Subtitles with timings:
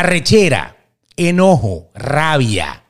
[0.00, 0.76] arrechera,
[1.16, 2.84] enojo, rabia,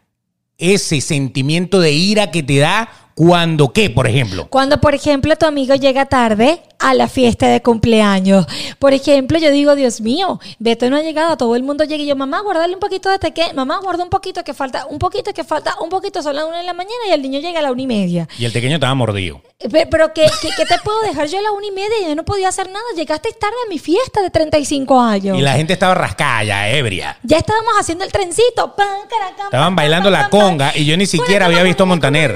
[0.58, 4.46] ese sentimiento de ira que te da cuando qué, por ejemplo.
[4.48, 8.46] Cuando, por ejemplo, tu amigo llega tarde a la fiesta de cumpleaños.
[8.78, 12.06] Por ejemplo, yo digo, Dios mío, Beto no ha llegado, todo el mundo llega y
[12.06, 15.34] yo, mamá, guardale un poquito de tequé, mamá, guarda un poquito que falta, un poquito
[15.34, 17.62] que falta, un poquito, son las una de la mañana y el niño llega a
[17.62, 18.28] la una y media.
[18.38, 19.42] Y el pequeño estaba mordido.
[19.70, 22.08] Pe- Pero, ¿qué, qué, qué te puedo dejar yo a la una y media?
[22.08, 22.84] Yo no podía hacer nada.
[22.96, 25.36] Llegaste tarde a mi fiesta de 35 años.
[25.38, 27.18] Y la gente estaba rascada, ya, ebria.
[27.22, 28.74] Ya estábamos haciendo el trencito.
[28.74, 32.34] Pan, caracam, Estaban pan, bailando pan, la conga y yo ni siquiera había visto Montaner.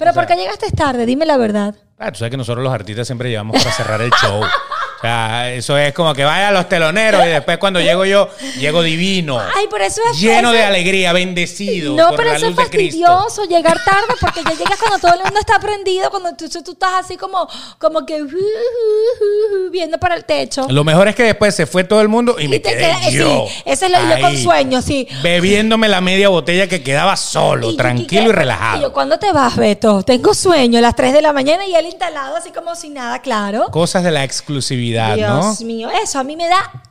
[0.00, 1.04] Pero ¿por qué llegaste tarde?
[1.04, 1.74] Dime la verdad.
[1.98, 4.40] Ah, tú sabes que nosotros los artistas siempre llevamos para cerrar el show.
[5.00, 8.28] O sea, eso es como que vaya a los teloneros y después cuando llego yo,
[8.58, 9.40] llego divino.
[9.40, 11.96] Ay, pero eso es Lleno de alegría, bendecido.
[11.96, 15.14] No, por pero la eso es luz fastidioso llegar tarde porque ya llegas cuando todo
[15.14, 19.70] el mundo está prendido, cuando tú, tú estás así como, como que uh, uh, uh,
[19.70, 20.66] viendo para el techo.
[20.68, 22.80] Lo mejor es que después se fue todo el mundo y me Y te quedé
[22.80, 23.46] queda- yo.
[23.48, 25.08] sí, ese es lo- yo con ahí, sueño, sí.
[25.22, 28.78] Bebiéndome la media botella que quedaba solo, Y- tranquilo y, relajado.
[28.78, 30.02] y yo, ¿cuándo te vas, Beto?
[30.02, 33.20] Tengo sueño a las 3 de la mañana y él instalado así como si nada,
[33.22, 33.68] claro.
[33.70, 35.14] Cosas de la exclusividad, ¿no?
[35.16, 36.82] Dios mío, eso a mí me da...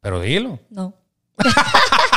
[0.00, 0.58] Pero dilo.
[0.70, 0.94] No.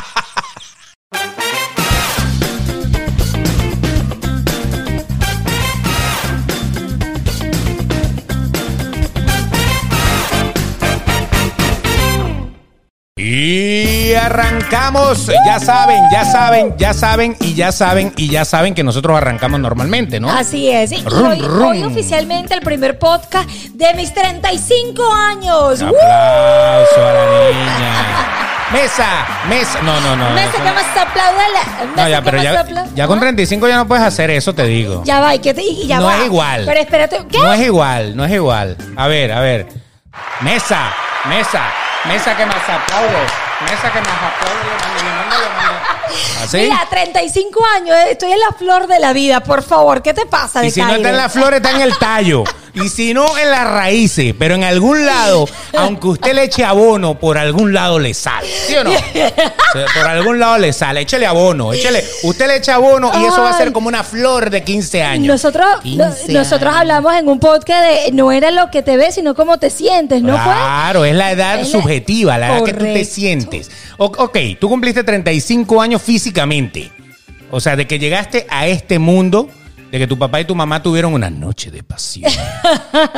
[13.25, 18.83] Y arrancamos, ya saben, ya saben, ya saben y ya saben y ya saben que
[18.83, 20.29] nosotros arrancamos normalmente, ¿no?
[20.29, 20.91] Así es.
[20.91, 21.67] Y Rum, hoy, rum.
[21.69, 25.81] hoy oficialmente el primer podcast de mis 35 años.
[25.81, 25.95] Un ¡Woo!
[25.95, 28.29] aplauso a la niña.
[28.73, 29.07] Mesa,
[29.47, 29.81] mesa.
[29.83, 30.29] No, no, no.
[30.31, 31.93] Mesa que más aplauda.
[31.95, 35.01] No, ya, pero ya, ya con 35 ya no puedes hacer eso, te digo.
[35.05, 36.17] Ya va, y, que te- y ya No va.
[36.17, 36.63] es igual.
[36.65, 37.37] Pero espérate, ¿qué?
[37.39, 38.75] No es igual, no es igual.
[38.97, 39.67] A ver, a ver.
[40.41, 40.91] Mesa,
[41.29, 41.61] mesa,
[42.05, 43.42] mesa que más aplaude.
[43.63, 44.63] Mesa que aplaude.
[45.03, 46.43] le le.
[46.43, 46.57] ¿Así?
[46.57, 50.25] Mira, 35 años, eh, estoy en la flor de la vida, por favor, ¿qué te
[50.25, 52.43] pasa de Y si no está en la flor, está en el tallo.
[52.75, 54.33] Y si no, en las raíces.
[54.37, 58.47] Pero en algún lado, aunque usted le eche abono, por algún lado le sale.
[58.67, 58.91] ¿Sí o no?
[59.73, 61.01] Por algún lado le sale.
[61.01, 61.71] Échele abono.
[61.73, 62.03] Échele.
[62.23, 65.27] Usted le echa abono y eso va a ser como una flor de 15 años.
[65.27, 69.15] Nosotros, no- 15 nosotros hablamos en un podcast de no era lo que te ves,
[69.15, 70.53] sino cómo te sientes, ¿no fue?
[70.53, 73.09] Claro, es la edad Es la- subjetiva, la edad que tú te Correcto.
[73.97, 76.91] O- ok, tú cumpliste 35 años físicamente.
[77.51, 79.49] O sea, de que llegaste a este mundo,
[79.91, 82.31] de que tu papá y tu mamá tuvieron una noche de pasión.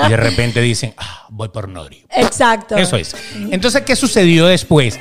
[0.05, 2.03] y de repente dicen, ah, voy por Nori.
[2.09, 2.75] Exacto.
[2.75, 3.15] Eso es.
[3.51, 4.99] Entonces, ¿qué sucedió después?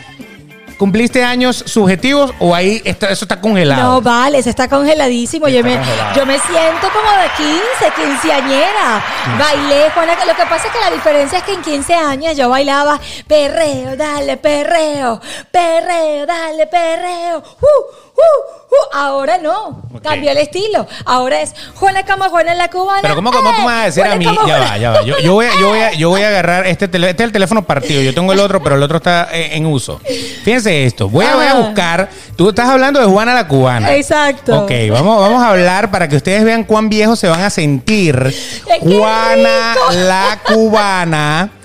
[0.85, 3.83] ¿Cumpliste años subjetivos o ahí está- eso está congelado?
[3.95, 5.49] No, vale, se está congeladísimo.
[5.49, 6.15] Yo me, congelado.
[6.15, 9.03] yo me siento como de 15, quinceañera.
[9.39, 10.13] Bailé, Juana.
[10.27, 13.97] Lo que pasa es que la diferencia es que en 15 años yo bailaba perreo,
[13.97, 17.39] dale, perreo, perreo, dale, perreo.
[17.39, 18.97] Uh, uh, uh.
[18.97, 20.87] Ahora no, cambió el estilo.
[21.05, 23.01] Ahora es Juana como Juana la cubana.
[23.03, 24.25] Pero ¿cómo, cómo tú me vas a decir Eh, a mí?
[24.25, 25.03] Ya Juana- va, ya va.
[25.03, 27.11] Yo, yo voy, a, yo, voy a, yo voy a agarrar este teléfono.
[27.11, 28.03] Este es el teléfono partido.
[28.03, 30.01] Yo tengo el otro, pero el otro está en uso.
[30.45, 31.09] Fíjense esto.
[31.09, 31.61] Voy a, voy a Ajá.
[31.61, 32.09] buscar.
[32.37, 33.95] Tú estás hablando de Juana la Cubana.
[33.95, 34.63] Exacto.
[34.65, 38.35] Ok, vamos, vamos a hablar para que ustedes vean cuán viejos se van a sentir.
[38.81, 41.51] Juana la Cubana.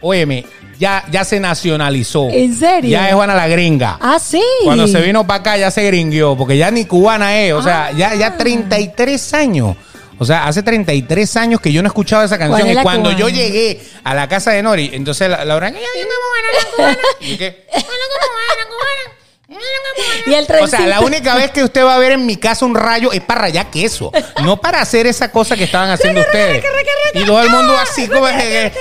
[0.02, 0.46] óyeme,
[0.78, 2.28] ya, ya se nacionalizó.
[2.30, 2.90] ¿En serio?
[2.92, 3.98] Ya es Juana la gringa.
[4.02, 4.42] Ah, sí.
[4.66, 7.92] Cuando se vino para acá ya se gringuió, porque ya ni cubana es, o sea,
[7.92, 9.76] ya, ya 33 años.
[10.24, 12.62] O sea, hace 33 años que yo no escuchaba esa canción.
[12.62, 13.38] ¿Cuál es Y la cuando yo cubana?
[13.38, 16.98] llegué a la casa de Nori, entonces la, la orangueña, "Ay, como buena la cubana".
[20.26, 22.66] Y el O sea, la única vez que usted va a ver en mi casa
[22.66, 24.12] un rayo es para rayar queso,
[24.44, 26.64] no para hacer esa cosa que estaban haciendo ustedes.
[27.14, 28.26] Y todo el mundo así como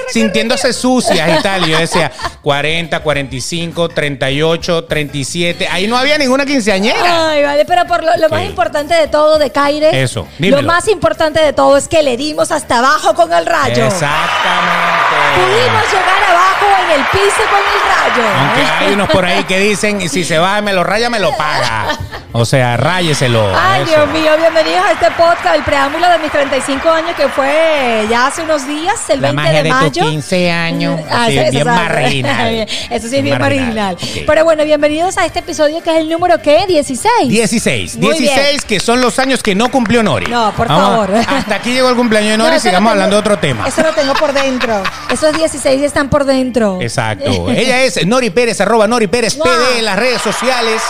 [0.08, 1.68] sintiéndose sucias y tal.
[1.68, 2.10] Y yo decía
[2.42, 5.68] 40, 45, 38, 37.
[5.70, 7.30] Ahí no había ninguna quinceañera.
[7.30, 8.46] Ay, vale, pero por lo, lo más Sí.
[8.46, 12.50] importante de todo de Caire, Eso, lo más importante de todo es que le dimos
[12.50, 13.86] hasta abajo con el rayo.
[13.86, 15.01] Exactamente.
[15.34, 18.28] Pudimos llegar abajo en el piso con el rayo.
[18.38, 21.18] Aunque hay unos por ahí que dicen, si se va y me lo raya, me
[21.18, 21.98] lo paga.
[22.34, 23.46] O sea, ráyeselo.
[23.54, 23.84] Ay.
[23.84, 28.26] Dios mío, bienvenidos a este podcast, el preámbulo de mis 35 años que fue ya
[28.28, 30.10] hace unos días, el La 20 magia de de tus mayo.
[30.10, 31.00] 15 años.
[31.10, 32.66] Ah, Sí, bien marginal.
[32.90, 33.94] Eso sí es bien marginal.
[33.96, 34.24] Ok.
[34.26, 36.64] Pero bueno, bienvenidos a este episodio que es el número ¿qué?
[36.66, 37.28] 16.
[37.28, 37.96] 16.
[37.98, 40.26] Muy 16 que son los años que no cumplió Nori.
[40.26, 41.10] No, por Vamos, favor.
[41.28, 43.38] Hasta aquí llegó el cumpleaños de No, Nori y lo sigamos tengo- hablando de otro
[43.38, 43.68] tema.
[43.68, 44.82] Eso lo tengo por dentro.
[45.22, 46.78] Esos 16 están por dentro.
[46.80, 47.48] Exacto.
[47.48, 49.36] Ella es Nori Pérez, arroba Nori Pérez.
[49.36, 50.82] PD en las redes sociales.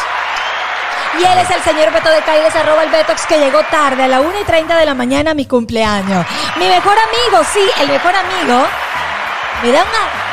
[1.20, 4.08] Y él es el señor Beto de Caires, arroba el Betox, que llegó tarde a
[4.08, 6.25] la 1 y 30 de la mañana a mi cumpleaños.
[6.56, 8.67] Mi mejor amigo, sí, el mejor amigo.
[9.62, 10.31] Me da una.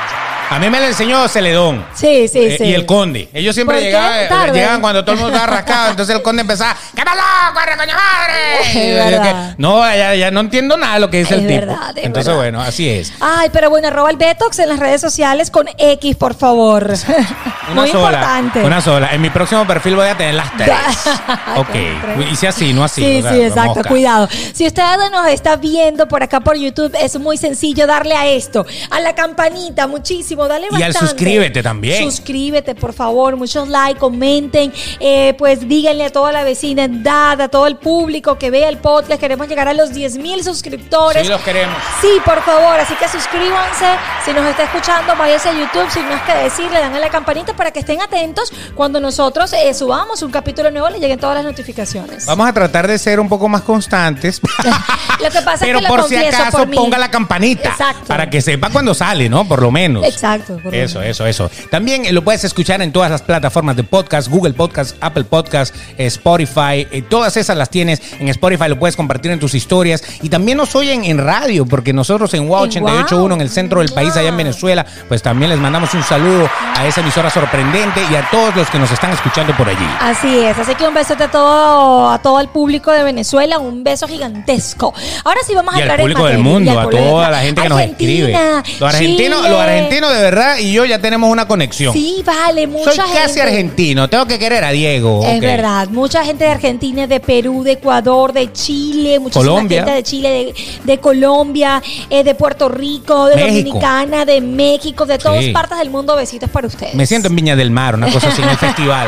[0.50, 1.86] A mí me lo enseñó Celedón.
[1.94, 2.64] Sí, sí, Eh, sí.
[2.66, 3.30] Y el conde.
[3.34, 4.52] Ellos siempre ¿Por qué?
[4.54, 5.92] llegaban, cuando todo el mundo estaba rascado.
[5.92, 7.22] Entonces el conde empezaba, ¡qué malo!
[7.54, 8.40] ¡Corre, coño madre!
[8.60, 11.48] Es Y que, no, ya, ya no entiendo nada de lo que dice Es el
[11.48, 11.60] tipo.
[11.68, 12.40] verdad, es Entonces, verdad.
[12.42, 13.14] bueno, así es.
[13.20, 16.94] Ay, pero bueno, arroba el Betox en las redes sociales con X, por favor.
[17.72, 18.08] Una Muy sola.
[18.18, 18.64] importante.
[18.64, 19.10] Una sola.
[19.14, 20.70] En mi próximo perfil voy a tener las tres.
[21.58, 21.70] ok.
[21.70, 22.32] Tres.
[22.32, 23.02] Hice así, no así.
[23.02, 23.76] Sí, o sea, sí, exacto.
[23.76, 23.90] mosca.
[23.90, 24.28] Cuidado.
[24.54, 28.66] Si usted nos está viendo por acá por YouTube, es muy sencillo darle a esto,
[28.90, 31.00] a la campanita, muchísimo, dale Y al bastante.
[31.00, 32.04] suscríbete también.
[32.04, 37.68] Suscríbete, por favor, muchos likes, comenten, eh, pues díganle a toda la vecindad, a todo
[37.68, 39.20] el público que vea el podcast.
[39.20, 41.24] Queremos llegar a los 10 mil suscriptores.
[41.24, 41.76] Sí, los queremos.
[42.02, 43.86] Sí, por favor, así que suscríbanse.
[44.26, 45.90] Si nos está escuchando, váyase a YouTube.
[45.92, 49.52] Sin más que decir, le dan a la campanita para que estén atentos cuando nosotros
[49.54, 52.26] eh, subamos un capítulo nuevo, le lleguen todas las notificaciones.
[52.26, 54.42] Vamos a tratar de ser un poco más constantes.
[55.22, 57.70] Lo que pasa Pero es que lo por si confieso acaso por ponga la campanita.
[57.70, 58.06] Exacto.
[58.08, 59.46] Para que sepa cuando sale, ¿no?
[59.46, 60.06] Por lo menos.
[60.06, 60.29] Exacto.
[60.38, 61.50] Por lo Eso, eso, eso.
[61.72, 66.06] También lo puedes escuchar en todas las plataformas de podcast, Google Podcast, Apple Podcast, eh,
[66.08, 66.88] Spotify.
[66.92, 70.04] eh, todas esas las tienes en Spotify, lo puedes compartir en tus historias.
[70.22, 73.80] Y también nos oyen en radio, porque nosotros en WOW En 881 en el centro
[73.82, 74.38] del país, allá en.
[74.40, 78.70] Venezuela, pues también les mandamos un saludo a esa emisora sorprendente y a todos los
[78.70, 79.86] que nos están escuchando por allí.
[80.00, 83.84] Así es, así que un besote a todo, a todo el público de Venezuela, un
[83.84, 84.94] beso gigantesco.
[85.26, 87.30] Ahora sí vamos a Y al entrar público en del mundo, al a público- toda
[87.32, 88.36] la gente que nos escribe.
[88.36, 91.94] Argentina, Los argentinos, los argentinos de verdad y yo ya tenemos una conexión.
[91.94, 95.24] Sí, vale, mucha Soy casi argentino, tengo que querer a Diego.
[95.26, 100.04] Es verdad, mucha gente de Argentina, de Perú, de Ecuador, de Chile, mucha gente de
[100.04, 103.50] Chile, de, de Colombia, eh, de Puerto Rico, de México.
[103.80, 105.52] Dominicana, de México, de todas Sí.
[105.52, 106.16] partes del mundo.
[106.16, 106.96] Besitos para ustedes.
[106.96, 109.08] Me siento en Viña del Mar, una cosa así en el festival.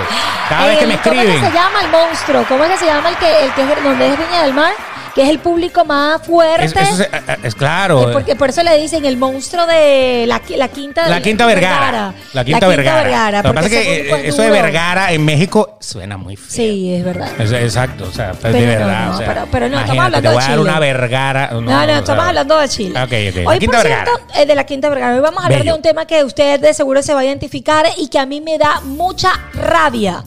[0.49, 1.41] Cada vez que me El- ¿Cómo es escriben.
[1.41, 2.45] que se llama el monstruo?
[2.47, 4.73] ¿Cómo es que se llama el que, el que es donde es Viña del Mar?
[5.13, 6.63] Que es el público más fuerte.
[6.65, 7.09] Es, eso es, es-
[7.43, 8.09] es claro.
[8.09, 12.13] Eh, porque por eso le dicen el monstruo de la, la quinta La Quinta Vergara.
[12.31, 13.41] La Quinta Vergara.
[13.41, 14.49] Lo que pasa es que eh, eso de.
[14.51, 16.47] Vergara en México suena muy feo.
[16.49, 17.29] Sí, es verdad.
[17.39, 19.05] Exacto, o sea, Pero de no, verdad.
[19.07, 20.69] no, o sea, pero- pero no, estamos hablando te de voy a dar Chile.
[20.69, 21.49] una Vergara.
[21.51, 22.93] No, No, estamos hablando de Chile.
[22.93, 23.03] La
[23.49, 25.15] Hoy, por cierto, eh, de la Quinta Vergara.
[25.15, 25.71] Hoy vamos a hablar Bello.
[25.73, 28.39] de un tema que usted de seguro se va a identificar y que a mí
[28.39, 30.23] me da mucha rabia.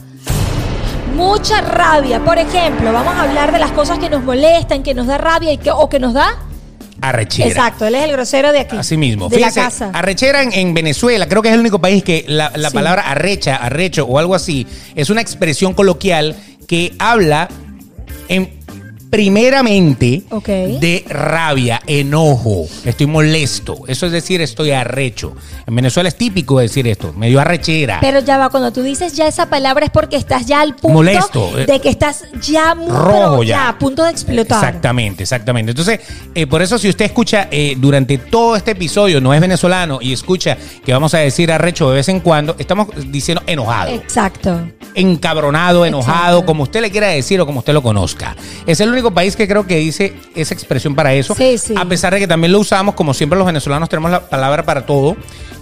[1.15, 2.19] Mucha rabia.
[2.23, 5.51] Por ejemplo, vamos a hablar de las cosas que nos molestan, que nos da rabia
[5.53, 6.37] y que, o que nos da.
[7.01, 7.47] Arrechera.
[7.49, 8.75] Exacto, él es el grosero de aquí.
[8.77, 9.29] Así mismo.
[9.29, 9.91] De la casa.
[9.93, 12.75] arrechera en, en Venezuela, creo que es el único país que la, la Sí.
[12.75, 16.35] palabra arrecha, arrecho o algo así es una expresión coloquial
[16.67, 17.47] que habla
[18.27, 18.54] en
[19.15, 23.77] primeramente de rabia, enojo, estoy molesto.
[23.87, 25.33] Eso es decir, estoy arrecho.
[25.65, 27.99] En Venezuela es típico decir esto, medio arrechera.
[28.01, 30.89] Pero ya va, cuando tú dices ya esa palabra es porque estás ya al punto
[30.89, 31.65] Molesto, eh.
[31.65, 33.69] de que estás ya muy Rojo pero ya.
[33.69, 34.57] a punto de explotar.
[34.57, 35.71] Exactamente, exactamente.
[35.71, 36.01] Entonces,
[36.33, 40.11] eh, por eso si usted escucha eh, durante todo este episodio, no es venezolano, y
[40.11, 43.91] escucha que vamos a decir arrecho de vez en cuando, estamos diciendo enojado.
[43.91, 44.59] Exacto.
[44.93, 46.45] encabronado, enojado, Exacto.
[46.45, 48.35] como usted le quiera decir o como usted lo conozca.
[48.65, 51.33] Es el único país que creo que dice esa expresión para eso.
[51.35, 51.73] Sí, sí.
[51.77, 54.85] A pesar de que también lo usamos, como siempre los venezolanos tenemos la palabra para
[54.85, 55.15] todo.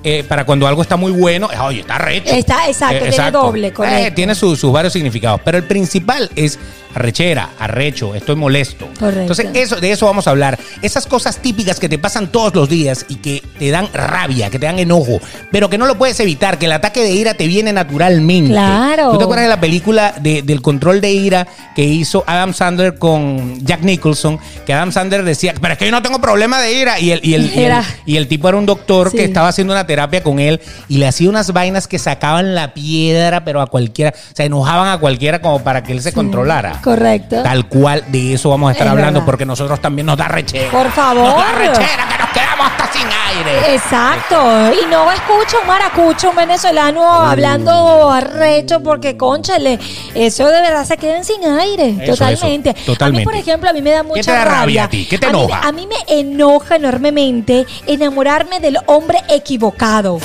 [0.05, 2.29] eh, para cuando algo está muy bueno, eh, oye, está recho.
[2.33, 4.15] Está- exacto, tiene doble, correcto.
[4.15, 5.39] tiene su- sus varios significados.
[5.45, 6.59] Pero el principal es
[6.93, 8.87] arrechera, arrecho, estoy molesto.
[8.99, 9.21] Correcto.
[9.21, 10.57] Entonces, eso, de eso vamos a hablar.
[10.81, 14.59] Esas cosas típicas que te pasan todos los días y que te dan rabia, que
[14.59, 15.19] te dan enojo,
[15.51, 18.51] pero que no lo puedes evitar, que el ataque de ira te viene naturalmente.
[18.51, 19.11] Claro.
[19.11, 22.97] ¿Tú te acuerdas de la película de- del control de ira que hizo Adam Sandler
[22.97, 24.39] con Jack Nicholson?
[24.65, 26.99] Que Adam Sandler decía, pero es que yo no tengo problema de ira.
[26.99, 27.83] Y el, y el, y el- Era.
[28.05, 29.17] y el tipo era un doctor Sí.
[29.17, 32.73] que estaba haciendo una terapia con él y le hacía unas vainas que sacaban la
[32.73, 36.81] piedra, pero a cualquiera, o sea, enojaban a cualquiera como para que él se controlara.
[36.83, 37.41] Correcto.
[37.43, 39.25] Tal cual de eso vamos a estar Es hablando verdad.
[39.25, 40.69] porque nosotros también nos da rechera.
[40.71, 41.23] Por favor.
[41.29, 43.73] Nos da rechera que nos quedamos hasta sin aire.
[43.75, 44.73] Exacto.
[44.73, 49.79] Y no escucho un maracucho, un venezolano hablando arrecho porque, conchale,
[50.13, 51.95] eso de verdad se quedan sin aire.
[52.01, 52.71] Eso, totalmente.
[52.71, 53.03] eso, totalmente.
[53.03, 55.05] A mí, por ejemplo, a mí me da mucha te da rabia a ti?
[55.09, 55.61] ¿Qué te mí- enoja?
[55.67, 60.19] A mí, me enoja enormemente enamorarme del hombre equivocado.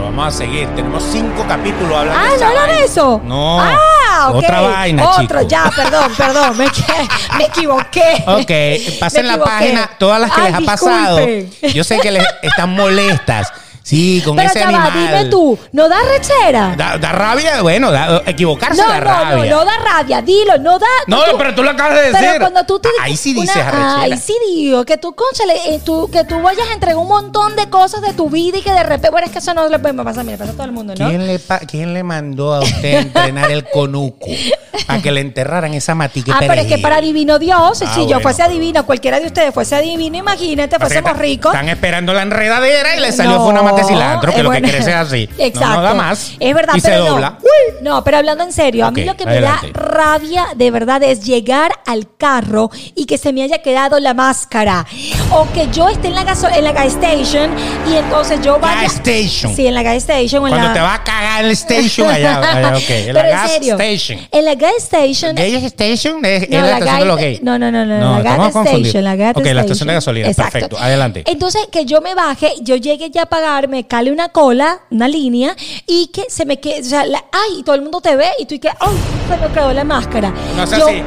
[0.00, 0.66] Lo vamos a seguir.
[0.74, 2.84] Tenemos cinco capítulos hablando Ah, de ¿no esa hablan de vaina.
[2.84, 3.20] eso?
[3.24, 3.60] No.
[3.60, 4.36] Ah, ok.
[4.36, 5.48] Otra vaina, Otro, chico.
[5.48, 6.56] ya, perdón, perdón.
[6.58, 6.64] Me,
[7.38, 8.24] me equivoqué.
[8.26, 11.18] Ok, pasen la página, todas las que Ay, les ha pasado.
[11.74, 13.52] Yo sé que les están molestas.
[13.90, 14.92] Sí, con Pero ese animal.
[14.94, 16.74] va, dime tú, ¿no da rechera?
[16.76, 19.50] Da, da rabia, bueno, da- equivocarse No, da no, rabia.
[19.50, 20.86] no, no da rabia, dilo, no da.
[21.08, 22.20] No, pero tú lo acabas de decir.
[22.20, 24.00] Pero cuando tú te Ahí sí una- dices arrechera.
[24.02, 27.56] Ahí sí digo que tú, conchale, eh, tú, que tú vayas a entregar un montón
[27.56, 29.78] de cosas de tu vida y que de repente, bueno, es que eso no le
[29.80, 31.08] pasar a mí, le pasa a todo el mundo, ¿no?
[31.08, 34.26] ¿Quién le, pa- ¿Quién le mandó a usted entrenar el conuco?
[34.86, 36.32] Para que le enterraran esa matica.
[36.34, 39.52] Ah, pero es que para adivino Dios, Ah, si yo fuese adivino, cualquiera de ustedes
[39.52, 41.52] fuese adivino, imagínate, fuésemos ricos.
[41.52, 44.50] Están esperando la enredadera y le salió fue una mate de cilantro, que es lo
[44.50, 44.68] que bueno.
[44.72, 45.28] crece es así.
[45.38, 45.60] Exacto.
[45.70, 46.32] No, no da más.
[46.40, 47.10] Es verdad, Y se pero no.
[47.12, 47.38] dobla.
[47.82, 49.66] No, pero hablando en serio, a mí lo que adelante.
[49.68, 53.98] me da rabia de verdad es llegar al carro y que se me haya quedado
[54.00, 54.86] la máscara.
[55.30, 57.50] O que yo esté en la, gaso- en la gas station
[57.90, 58.82] y entonces yo vaya.
[58.82, 59.54] Gas station.
[59.54, 60.44] Sí, en la gas station.
[60.46, 62.90] en Cuando la- te va a cagar el station allá, allá, ok.
[62.90, 64.28] En la Pero gas serio, station.
[64.32, 65.34] En la gas station.
[65.36, 66.24] ¿Gay station?
[66.24, 67.42] Es, es No, la, la estación de los gays.
[67.42, 69.88] no, no, no, no, la gas station, la gas Ok, la estación de station.
[69.94, 70.28] gasolina.
[70.28, 70.52] Exacto.
[70.52, 71.24] Perfecto, adelante.
[71.26, 75.08] Entonces, que yo me baje, yo llegue ya a pagar, me cale una cola, una
[75.08, 75.54] línea,
[75.86, 78.28] y que se me quede, o sea, la- ay, y todo el mundo te ve,
[78.38, 78.96] y tú y que, ay,
[79.28, 80.32] se me quedó la máscara.
[80.56, 81.02] No Yo- así.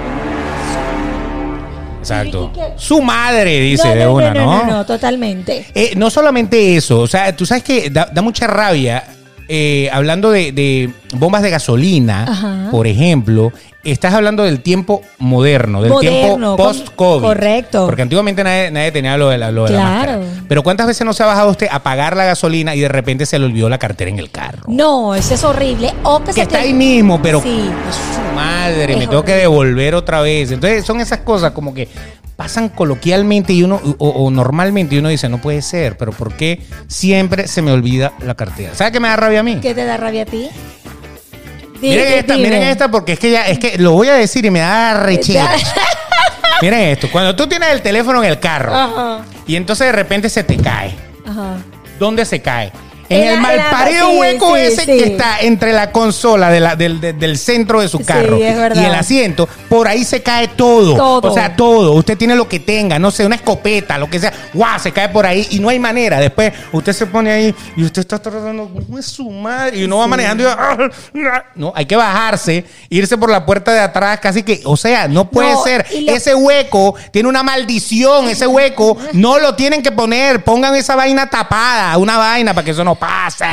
[2.00, 2.52] Exacto.
[2.76, 4.46] Su madre, dice no, de una, no, ¿no?
[4.58, 5.66] no, no, no, totalmente.
[5.74, 9.06] Eh, no solamente eso, o sea, tú sabes que da, da mucha rabia,
[9.48, 12.68] eh, hablando de, de bombas de gasolina, Ajá.
[12.72, 13.52] por ejemplo,
[13.84, 17.22] estás hablando del tiempo moderno, del Moderno, tiempo post-COVID.
[17.26, 17.86] correcto.
[17.86, 20.20] Porque antiguamente nadie, nadie tenía lo de la, lo de la Claro.
[20.20, 20.44] máscara.
[20.48, 23.26] Pero ¿cuántas veces no se ha bajado usted a pagar la gasolina y de repente
[23.26, 24.64] se le olvidó la cartera en el carro?
[24.68, 25.94] No, eso es horrible.
[26.04, 27.70] O que, está te- ahí mismo, pero Sí.
[27.92, 29.42] su madre, Es me tengo que horrible.
[29.42, 30.52] devolver otra vez.
[30.52, 31.88] Entonces son esas cosas como que
[32.36, 36.34] pasan coloquialmente y uno o, o normalmente y uno dice, no puede ser, pero ¿por
[36.34, 38.74] qué siempre se me olvida la cartera?
[38.74, 39.58] ¿Sabe qué me da rabia a mí?
[39.62, 40.50] ¿Qué te da rabia a ti?
[41.90, 44.50] Miren esta, miren esta porque es que ya es que lo voy a decir y
[44.50, 45.52] me da rechera.
[46.62, 50.30] miren esto, cuando tú tienes el teléfono en el carro Ajá, y entonces de repente
[50.30, 50.96] se te cae.
[51.26, 51.58] ajá.
[52.00, 52.72] ¿Dónde se cae?
[53.10, 54.98] En, el sí, hueco sí, ese sí.
[54.98, 58.44] que está entre la consola de la- del, de- del centro de su carro y
[58.44, 60.96] el asiento, por ahí se cae todo.
[60.96, 61.32] Todo.
[61.32, 61.92] O sea, todo.
[61.94, 64.34] Usted tiene lo que tenga, no sé, una escopeta, lo que sea.
[64.54, 64.80] ¡Guau!
[64.80, 66.20] Se cae por ahí y no hay manera.
[66.20, 69.78] Después usted se pone ahí y usted está tratando, ¿cómo es su madre?
[69.78, 73.80] Y uno va manejando y va, No, hay que bajarse, irse por la puerta de
[73.80, 75.86] atrás, casi que, o sea, no puede No, ser.
[76.02, 80.44] lo- Ese hueco tiene una maldición, ese hueco no lo tienen que poner.
[80.44, 82.93] Pongan esa vaina tapada, una vaina para que eso no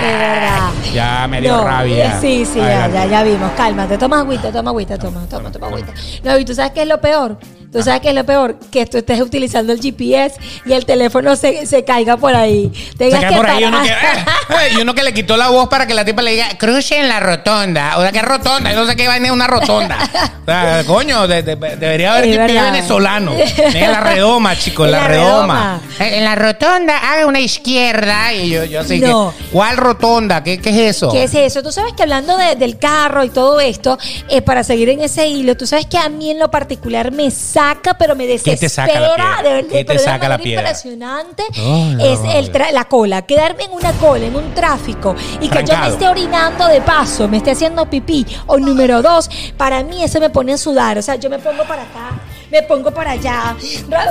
[0.03, 0.71] De verdad.
[0.93, 2.21] Ya me dio No, rabia.
[2.21, 3.51] Sí, sí, ya, ya, ya vimos.
[3.57, 5.93] Cálmate, toma agüita, toma agüita, toma, toma, toma agüita.
[6.23, 7.39] No, y tú sabes qué es lo peor.
[7.73, 10.35] Tú sabes qué es lo peor, que tú estés utilizando el GPS
[10.67, 12.71] y el teléfono se, se caiga por ahí.
[12.93, 14.73] Se Tengas cae que por ahí uno que, parar.
[14.73, 17.09] y uno que le quitó la voz para que la tipa le diga, cruce en
[17.09, 17.97] la rotonda.
[17.99, 18.73] O sea, ¿qué rotonda?
[18.73, 19.99] Yo no sé qué vaina es una rotonda.
[20.43, 22.73] O sea, coño, de- de- debería haber que verdad.
[22.73, 23.33] venezolano.
[23.81, 25.81] En la redoma, chicos, en la, la redoma.
[25.97, 26.17] redoma.
[26.17, 28.33] En la rotonda, haga una izquierda.
[28.35, 29.33] Y yo, yo así No.
[29.39, 30.43] que, ¿cuál rotonda?
[30.43, 31.13] ¿Qué, qué es eso?
[31.13, 31.63] ¿Qué es eso?
[31.63, 33.97] Tú sabes que hablando de- del carro y todo esto,
[34.29, 37.31] eh, para seguir en ese hilo, tú sabes que a mí en lo particular me
[37.61, 38.69] saca, pero me ¿Qué te desespera.
[38.71, 39.61] saca la piedra?
[39.61, 40.61] de ¿Qué te saca la manera piedra?
[40.63, 43.23] impresionante Oh, es el tra- la cola.
[43.23, 47.29] Quedarme en una cola, en un tráfico, y que yo me esté orinando de paso,
[47.29, 48.27] me esté haciendo pipí.
[48.47, 50.97] O número dos, para mí eso me pone a sudar.
[50.99, 52.11] O sea, yo me pongo para acá.
[52.51, 53.57] Me pongo para allá,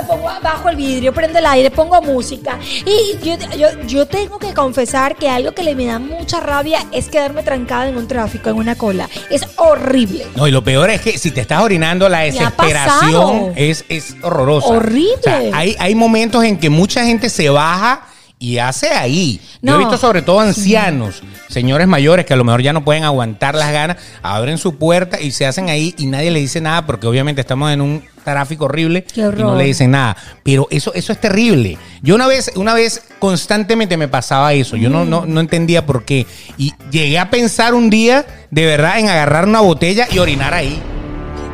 [0.06, 2.58] pongo bajo el vidrio, prendo el aire, pongo música.
[2.86, 6.86] Y yo, yo, yo tengo que confesar que algo que le me da mucha rabia
[6.92, 9.08] es quedarme trancada en un tráfico, en una cola.
[9.30, 10.26] Es horrible.
[10.36, 14.68] No, y lo peor es que si te estás orinando, la desesperación es, es horrorosa.
[14.68, 15.14] Horrible.
[15.18, 18.09] O sea, hay, hay momentos en que mucha gente se baja
[18.40, 19.40] y hace ahí.
[19.62, 19.74] Yo No.
[19.76, 23.54] he visto sobre todo ancianos señores mayores que a lo mejor ya no pueden aguantar
[23.54, 27.06] las ganas, abren su puerta y se hacen ahí y nadie le dice nada porque
[27.06, 30.16] obviamente estamos en un tráfico horrible y no le dicen nada.
[30.42, 31.76] Pero eso, eso es terrible.
[32.02, 34.76] Yo una vez, una vez constantemente me pasaba eso.
[34.76, 36.26] Yo no, no, no entendía por qué.
[36.56, 40.80] Y llegué a pensar un día, de verdad, en agarrar una botella y orinar ahí.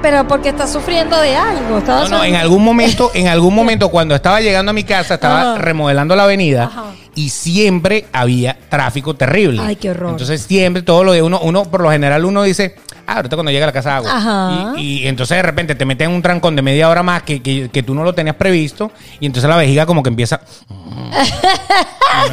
[0.08, 1.80] Pero porque estás sufriendo de algo.
[1.84, 5.40] No, no, en algún momento, en algún momento cuando estaba llegando a mi casa, estaba
[5.54, 5.58] Ajá.
[5.58, 6.84] remodelando la avenida Ajá.
[7.16, 9.60] y siempre había tráfico terrible.
[9.64, 10.10] Ay, qué horror.
[10.12, 13.50] Entonces siempre todo lo de uno, uno por lo general uno dice, ah, ahorita cuando
[13.50, 14.06] llega a la casa hago.
[14.08, 14.74] Ajá.
[14.76, 17.68] Y, y entonces de repente te meten un trancón de media hora más que, que-
[17.68, 20.40] que tú no lo tenías previsto y entonces la vejiga como que empieza...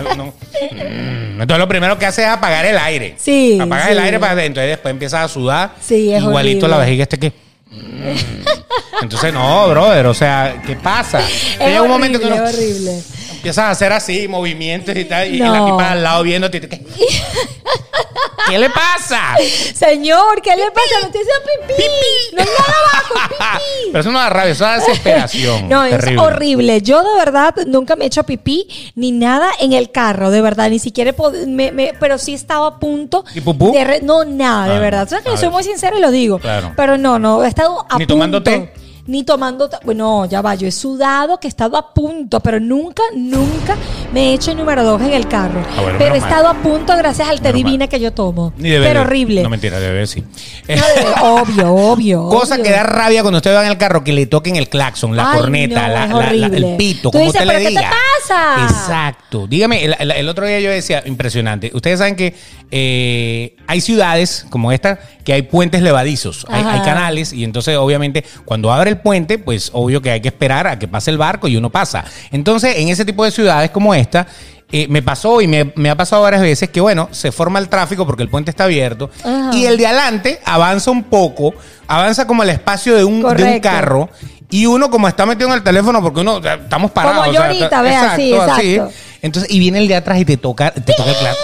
[0.03, 1.41] No, no, mm.
[1.41, 3.15] Entonces lo primero que hace es apagar el aire.
[3.17, 3.91] Sí, Apagar sí.
[3.93, 5.71] el aire para adentro y después empieza a sudar.
[5.81, 6.67] Sí, es Igualito horrible.
[6.69, 7.42] la vejiga este que...
[9.01, 11.19] Entonces, no, brother, o sea, ¿qué pasa?
[11.19, 13.03] Es Llega un momento que es horrible.
[13.43, 15.51] Empiezas a hacer así, movimientos y tal, y No.
[15.53, 16.61] la tipa al lado viéndote.
[16.61, 16.79] ¿Qué,
[18.49, 19.35] ¿Qué le pasa?
[19.73, 20.87] Señor, ¿qué le pasa?
[21.01, 21.83] No estoy haciendo pipí.
[22.33, 23.89] No hay nada abajo, pipí.
[23.91, 25.67] Pero eso no da rabia, eso da desesperación.
[25.69, 26.13] No, terrible.
[26.13, 26.81] es horrible.
[26.81, 30.69] Yo de verdad nunca me he hecho pipí ni nada en el carro, de verdad.
[30.69, 31.13] Ni siquiera
[31.47, 33.25] me, me- pero sí estaba a punto.
[33.35, 33.73] ¿Y pupú?
[33.73, 35.09] de re- no, nada, de Ah, verdad.
[35.09, 36.39] ¿Sabes que a yo soy muy sincera y lo digo?
[36.39, 36.71] Claro.
[36.77, 38.13] Pero no, no, he estado a ¿Ni punto.
[38.13, 38.71] tomando té?
[39.05, 43.03] Ni tomando, bueno, ya va, yo he sudado que he estado a punto, pero nunca,
[43.13, 43.75] nunca
[44.13, 45.59] me he hecho el número dos en el carro.
[45.77, 46.29] Ah, bueno, pero he mal.
[46.29, 47.53] estado a punto gracias al té mal.
[47.53, 48.53] divina que yo tomo.
[48.55, 49.43] Ni de pero horrible.
[49.43, 50.23] No, mentira, de bebé sí.
[50.69, 52.29] No, de- obvio, obvio.
[52.29, 52.63] Cosa obvio.
[52.63, 55.31] que da rabia cuando usted va en el carro, que le toquen el claxon, la
[55.33, 57.91] Ay, corneta, no, la- el pito, Tú como dices, usted le ¿pero qué te diga.
[58.25, 58.63] pasa?
[58.69, 59.47] Exacto.
[59.47, 61.71] Dígame, el, el- el otro día yo decía, impresionante.
[61.73, 62.35] Ustedes saben que
[62.71, 68.23] eh, hay ciudades como esta que hay puentes levadizos, hay, hay canales y entonces obviamente
[68.45, 71.47] cuando abre el puente, pues obvio que hay que esperar a que pase el barco
[71.47, 72.03] y uno pasa.
[72.31, 74.27] Entonces en ese tipo de ciudades como esta,
[74.71, 77.69] eh, me pasó y me, me ha pasado varias veces que, bueno, se forma el
[77.69, 79.51] tráfico porque el puente está abierto Ajá.
[79.53, 81.53] y el de adelante avanza un poco,
[81.87, 83.61] avanza como el espacio de un, de un Correcto.
[83.69, 84.09] carro
[84.49, 87.21] y uno como está metido en el teléfono porque uno estamos parados.
[87.21, 88.91] Como yo ahorita, ve, así, exacto.
[89.21, 91.37] Entonces, y viene el de atrás y te toca, te toca el claro.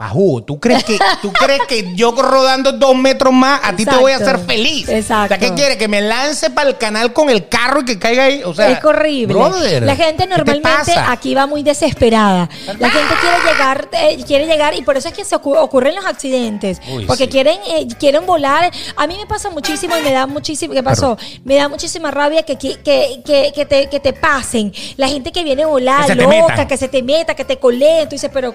[0.00, 3.94] Pajú, ¿tú crees que tú crees que yo rodando dos metros más a ti te
[3.96, 4.88] voy a hacer feliz?
[4.88, 5.34] Exacto.
[5.34, 5.76] O sea, ¿qué quiere?
[5.76, 8.40] Que me lance para el canal con el carro y que caiga ahí.
[8.42, 9.34] O sea, es horrible.
[9.34, 12.48] brother, la gente ¿qué te normalmente aquí va muy desesperada.
[12.78, 15.94] La gente quiere llegar, eh, quiere llegar y por eso es que se ocu- ocurren
[15.94, 16.80] los accidentes.
[16.90, 17.28] Uy, porque sí.
[17.28, 18.70] quieren, eh, quieren volar.
[18.96, 20.72] A mí me pasa muchísimo y me da muchísimo.
[20.72, 21.18] ¿Qué pasó?
[21.44, 24.72] Me da muchísima rabia que, que, que, te, que te pasen.
[24.96, 28.08] La gente que viene a volar, loca, que se te meta, que te coleen.
[28.08, 28.54] Tú dices, pero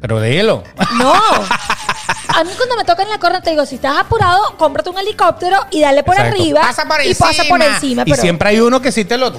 [0.00, 0.62] Pero de hielo.
[0.98, 1.12] no.
[1.12, 5.58] A mí cuando me tocan la corna te digo, si estás apurado, cómprate un helicóptero
[5.70, 6.36] y dale por Exacto.
[6.36, 7.26] arriba Pasa por y encima.
[7.28, 8.02] pasa por encima.
[8.06, 9.32] Y pero- siempre hay uno que sí te lo,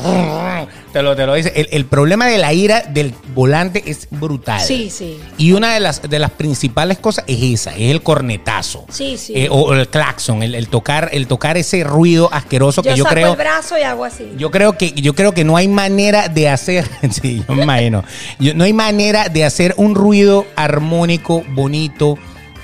[0.92, 1.52] te lo, te lo dice.
[1.56, 4.60] El, el problema de la ira del volante es brutal.
[4.62, 5.20] Sí, sí.
[5.38, 8.86] Y una de las, de las principales cosas es esa, es el cornetazo.
[8.90, 9.34] Sí, sí.
[9.36, 12.98] Eh, o, o el claxon, el, el tocar, el tocar ese ruido asqueroso yo que
[12.98, 13.32] yo saco creo.
[13.32, 14.32] el brazo y hago así.
[14.38, 18.04] Yo creo que yo creo que no hay manera de hacer, sí, yo me imagino,
[18.40, 22.18] Yo- no hay manera de hacer un ruido armónico, bonito,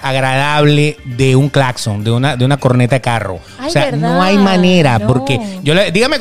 [0.05, 3.39] agradable de un claxon, de una, de una corneta de carro.
[3.65, 6.17] O sea, no hay manera, porque yo le, dígame.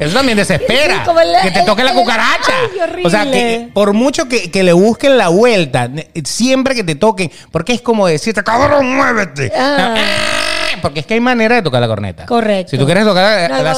[0.00, 1.04] Eso también desespera.
[1.42, 2.52] Que te toque la cucaracha.
[3.04, 5.88] O sea, que por mucho que, que, le busquen la vuelta,
[6.24, 9.52] siempre que te toquen, porque es como decirte, cabrón, muévete.
[10.82, 12.26] Porque es que hay manera de tocar la corneta.
[12.26, 12.72] Correcto.
[12.72, 13.70] Si tú quieres tocar, no, la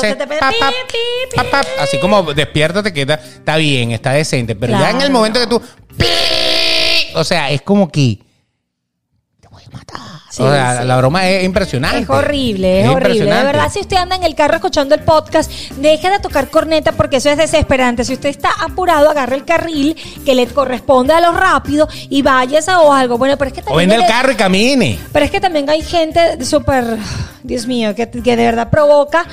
[1.81, 4.57] así como despiértate, que está, está bien, está decente.
[4.57, 5.61] Pero ya en el momento que tú.
[7.15, 8.19] O sea, es como que.
[9.81, 10.21] Te voy a matar.
[10.31, 10.87] Sí, o sea, sí.
[10.89, 11.99] la broma es impresionante.
[12.01, 13.25] Es horrible, es, horrible.
[13.33, 16.93] De verdad, si usted anda en el carro escuchando el podcast, deje de tocar corneta
[16.93, 18.05] porque eso es desesperante.
[18.05, 22.73] Si usted está apurado, agarre el carril que le corresponde a lo rápido y váyase
[22.73, 23.17] o algo.
[23.17, 23.89] Bueno, pero es que O también.
[23.91, 24.99] vende el hay- carro y camine.
[25.13, 26.85] Pero es que también hay gente súper,
[27.43, 29.27] Dios mío, que, que de verdad provoca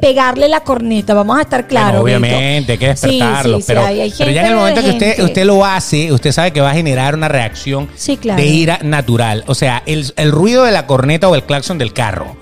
[0.00, 1.14] pegarle la corneta.
[1.14, 2.00] Vamos a estar claros.
[2.00, 3.58] Bueno, obviamente, hay que despertarlo.
[3.58, 6.32] sí, pero, hay- hay pero ya en el momento que usted, usted lo hace, usted
[6.32, 7.88] sabe que va a generar una reacción
[8.20, 8.40] claro.
[8.40, 9.44] de ira natural.
[9.46, 12.36] O sea, el, el ruido de la corneta o el claxon del carro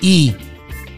[0.00, 0.34] y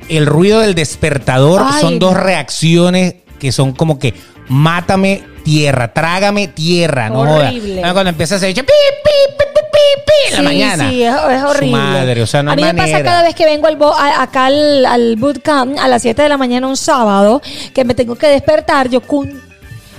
[0.09, 4.14] el ruido del despertador Ay, son dos reacciones que son como que
[4.48, 7.48] mátame tierra, trágame tierra, no joda.
[7.48, 7.80] Horrible.
[7.80, 10.90] Cuando empieza a hacer pi, pi, pi, pi, pi, pi, en la mañana.
[10.90, 11.70] Sí, es, horrible.
[11.76, 14.22] madre, o sea, no a mí me pasa cada vez que vengo al bo- a-
[14.22, 17.42] acá al, al bootcamp a las 7 de la mañana un sábado,
[17.74, 19.42] que me tengo que despertar, yo con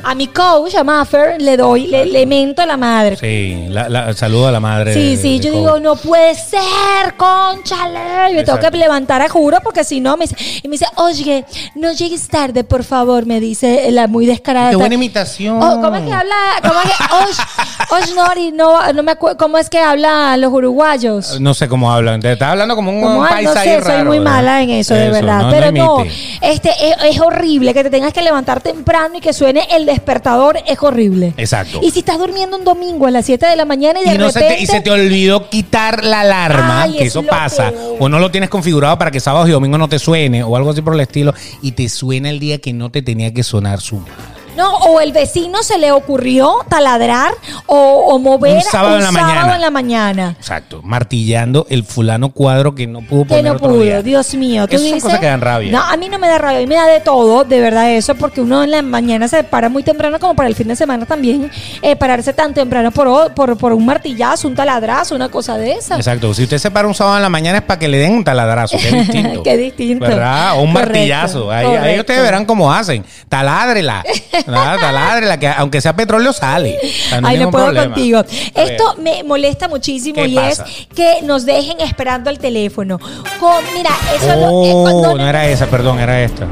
[0.07, 3.15] A mi coach, a Maffer, le doy, le, le mento la madre.
[3.17, 4.93] Sí, la, la- saludo a la madre.
[4.93, 7.99] Sí, de- sí, de yo digo, no puede ser, conchale.
[8.35, 8.71] Me tengo Exacto.
[8.71, 12.27] que levantar a juro porque si no me dice, y me dice, oye, no llegues
[12.27, 14.69] tarde, por favor, me dice la muy descarada.
[14.69, 15.57] Qué buena imitación.
[15.61, 16.35] Oh, ¿Cómo es que habla?
[16.61, 17.03] ¿Cómo es que?
[17.15, 19.37] Osh, Osh Nori, no, no me acuerdo.
[19.37, 21.39] ¿Cómo es que hablan los uruguayos?
[21.39, 22.21] No sé cómo hablan.
[22.21, 24.31] Te estás hablando como un, Como, país no ahí sé, raro, soy muy ¿verdad?
[24.33, 25.47] mala en eso, de verdad.
[25.49, 26.15] Pero no, imite.
[26.41, 30.57] este es, es horrible que te tengas que levantar temprano y que suene el despertador,
[30.67, 31.33] es horrible.
[31.37, 31.79] Exacto.
[31.81, 34.17] Y si estás durmiendo un domingo a las 7 de la mañana y de Y,
[34.17, 34.57] no se repente...
[34.57, 37.97] te, y se te olvidó quitar la alarma, Ay, que es eso pasa, peor.
[37.99, 40.71] o no lo tienes configurado para que sábado y domingo no te suene, o algo
[40.71, 43.81] así por el estilo, y te suena el día que no te tenía que sonar
[43.81, 44.34] su madre.
[44.55, 47.33] No, o el vecino se le ocurrió taladrar
[47.65, 49.55] o, o mover Un sábado en la mañana.
[49.55, 50.35] en la mañana.
[50.39, 54.01] Exacto, martillando el fulano cuadro que no pudo Que poner no otro pudo, día.
[54.01, 54.67] Dios mío.
[54.67, 55.03] ¿tú Esas son dices?
[55.03, 55.71] cosas que dan rabia.
[55.71, 57.91] No, a mí no me da rabia, a mí me da de todo, de verdad
[57.91, 60.75] eso, porque uno en la mañana se para muy temprano como para el fin de
[60.75, 65.57] semana también, eh, pararse tan temprano por, por, por un martillazo, un taladrazo, una cosa
[65.57, 65.95] de esa.
[65.97, 68.13] Exacto, si usted se para un sábado en la mañana es para que le den
[68.13, 69.43] un taladrazo, que es distinto.
[69.43, 70.05] Qué distinto.
[70.05, 70.53] ¿Verdad?
[70.57, 71.51] O un Correcto, martillazo.
[71.51, 73.05] Ahí, ahí ustedes verán cómo hacen.
[73.29, 74.03] Taládrela.
[74.47, 74.77] ¿verdad?
[74.79, 76.77] Taládrela, que aunque sea petróleo sale.
[76.83, 77.93] O sea, no Ay, no puedo problema.
[77.93, 78.19] contigo.
[78.19, 78.71] A ver.
[78.71, 80.65] Esto me molesta muchísimo ¿Qué y pasa?
[80.65, 82.99] es que nos dejen esperando el teléfono.
[83.39, 86.47] Con, mira, eso Oh, eh, cuando- no era esa, perdón, era esta.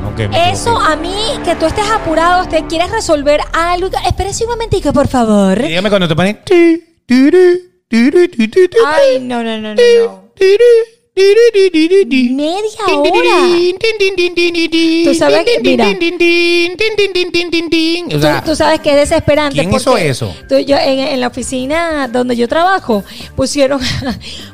[0.52, 3.90] Eso a mí, que tú estés apurado, usted quieres resolver algo.
[4.08, 5.60] Espérese un momentico, por favor.
[5.60, 6.40] Y Dígame cuando te ponen.
[8.86, 9.76] Ay, no, no, no, no.
[9.76, 10.24] no.
[12.32, 13.38] Media hora.
[18.44, 19.60] Tú sabes que, es desesperante.
[19.60, 20.36] ¿Quién hizo eso?
[20.50, 23.04] Tú, yo, en, la oficina donde yo trabajo
[23.36, 23.80] pusieron,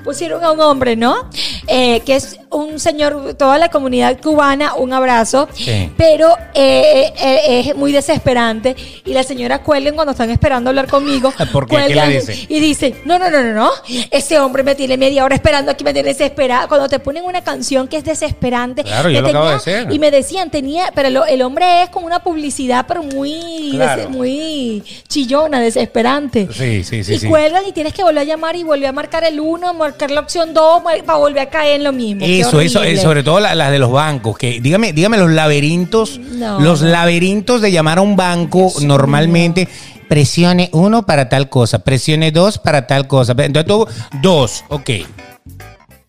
[0.03, 1.29] pusieron a un hombre, ¿no?
[1.65, 5.89] Que es un señor, toda la comunidad cubana, un abrazo, sí.
[5.95, 11.33] pero es muy desesperante y la señora cuelgan cuando están esperando hablar conmigo.
[11.53, 12.21] ¿Por qué?
[12.49, 13.71] Y dice, no, no, no, no, no,
[14.11, 16.67] ese hombre me tiene media hora esperando aquí, me tiene desesperado desesperada.
[16.67, 18.83] Cuando te ponen una canción que es desesperante.
[18.83, 19.87] Claro, yo acabo de.
[19.91, 24.01] Y me decían, tenía, pero lo- el hombre es como una publicidad, pero muy, Claro.
[24.01, 26.47] des- muy chillona, desesperante.
[26.51, 27.27] Sí, sí, sí, Y sí.
[27.27, 30.21] cuelgan y tienes que volver a llamar y volver a marcar el 1, marcar la
[30.21, 32.25] opción 2 para volver a caer en lo mismo.
[32.25, 36.19] Eso, eso, eh, sobre todo la- las de los bancos, que dígame, dígame los laberintos,
[36.19, 36.59] No.
[36.59, 39.67] los laberintos de llamar a un banco normalmente.
[40.07, 43.33] Presione uno para tal cosa, presione dos para tal cosa.
[43.37, 43.87] Entonces tú,
[44.23, 44.89] dos, ok.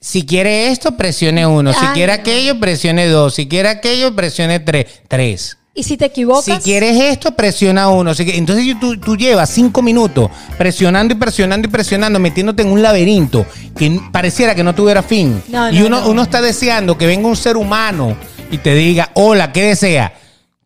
[0.00, 1.72] Si quiere esto, presione uno.
[1.72, 2.20] Si Ay, quiere no.
[2.20, 3.34] aquello, presione dos.
[3.34, 4.86] Si quiere aquello, presione tres.
[5.08, 5.58] Tres.
[5.74, 6.44] Y si te equivocas.
[6.44, 8.14] Si quieres esto, presiona uno.
[8.14, 12.82] Que- Entonces tú, tú llevas cinco minutos presionando y presionando y presionando, metiéndote en un
[12.82, 15.42] laberinto que pareciera que no tuviera fin.
[15.48, 16.08] No, y no, uno, no.
[16.08, 18.16] uno está deseando que venga un ser humano
[18.50, 20.12] y te diga, hola, ¿qué desea?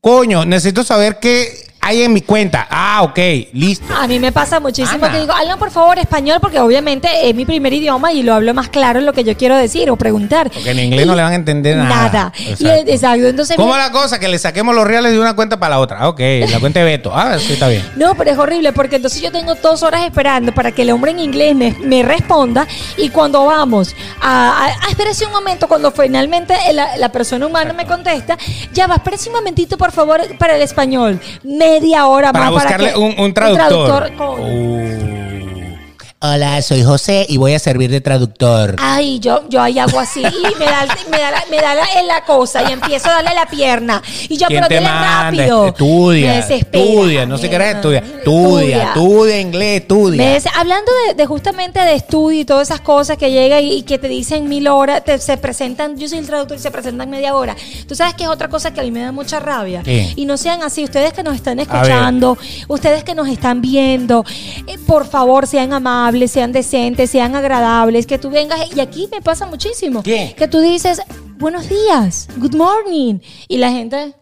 [0.00, 2.66] Coño, necesito saber qué hay en mi cuenta.
[2.70, 3.18] Ah, ok,
[3.52, 3.92] listo.
[3.94, 5.12] A mí me pasa muchísimo Ana.
[5.14, 8.54] que digo, hablan por favor español, porque obviamente es mi primer idioma y lo hablo
[8.54, 10.50] más claro en lo que yo quiero decir o preguntar.
[10.50, 11.94] Porque en inglés Y no le van a entender nada.
[11.94, 12.32] Nada.
[12.38, 12.90] Y, Exacto.
[12.90, 13.26] exacto.
[13.26, 14.18] Entonces, ¿Cómo mira- la cosa?
[14.18, 16.08] Que le saquemos los reales de una cuenta para la otra.
[16.08, 17.12] Ok, la cuenta de Beto.
[17.14, 17.84] Ah, sí, está bien.
[17.96, 21.10] No, pero es horrible porque entonces yo tengo dos horas esperando para que el hombre
[21.10, 22.66] en inglés me, me responda
[22.96, 27.72] y cuando vamos a, a, a- espérese un momento, cuando finalmente la, la persona humana
[27.72, 28.36] me contesta,
[28.72, 31.20] ya va, espérese un momentito por favor para el español,
[31.74, 34.12] media hora Para más buscarle para que un, un traductor.
[34.16, 34.42] coño.
[34.42, 35.23] Uh.
[36.26, 38.76] Hola, soy José y voy a servir de traductor.
[38.78, 42.24] Ay, yo, yo ahí hago así y me da, me da, la, me da la,
[42.24, 44.02] cosa y empiezo a darle la pierna.
[44.30, 45.66] Y yo, ¿Quién pero te rápido.
[45.66, 47.98] Estudia, estudia, no sé qué era estudia.
[47.98, 50.38] Estudia, estudia inglés, estudia.
[50.56, 53.98] Hablando de, de justamente de estudio y todas esas cosas que llegan y, y que
[53.98, 57.34] te dicen mil horas, te, se presentan, yo soy el traductor y se presentan media
[57.34, 57.54] hora.
[57.86, 59.82] Tú sabes que es otra cosa que a mí me da mucha rabia.
[59.84, 60.14] ¿Qué?
[60.16, 64.24] Y no sean así, ustedes que nos están escuchando, ustedes que nos están viendo,
[64.66, 69.20] eh, por favor sean amables, sean decentes, sean agradables, que tú vengas, y aquí me
[69.20, 70.34] pasa muchísimo, ¿Qué?
[70.36, 71.02] que tú dices,
[71.38, 74.14] buenos días, good morning, y la gente...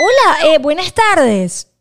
[0.00, 1.72] Hola, eh, buenas tardes.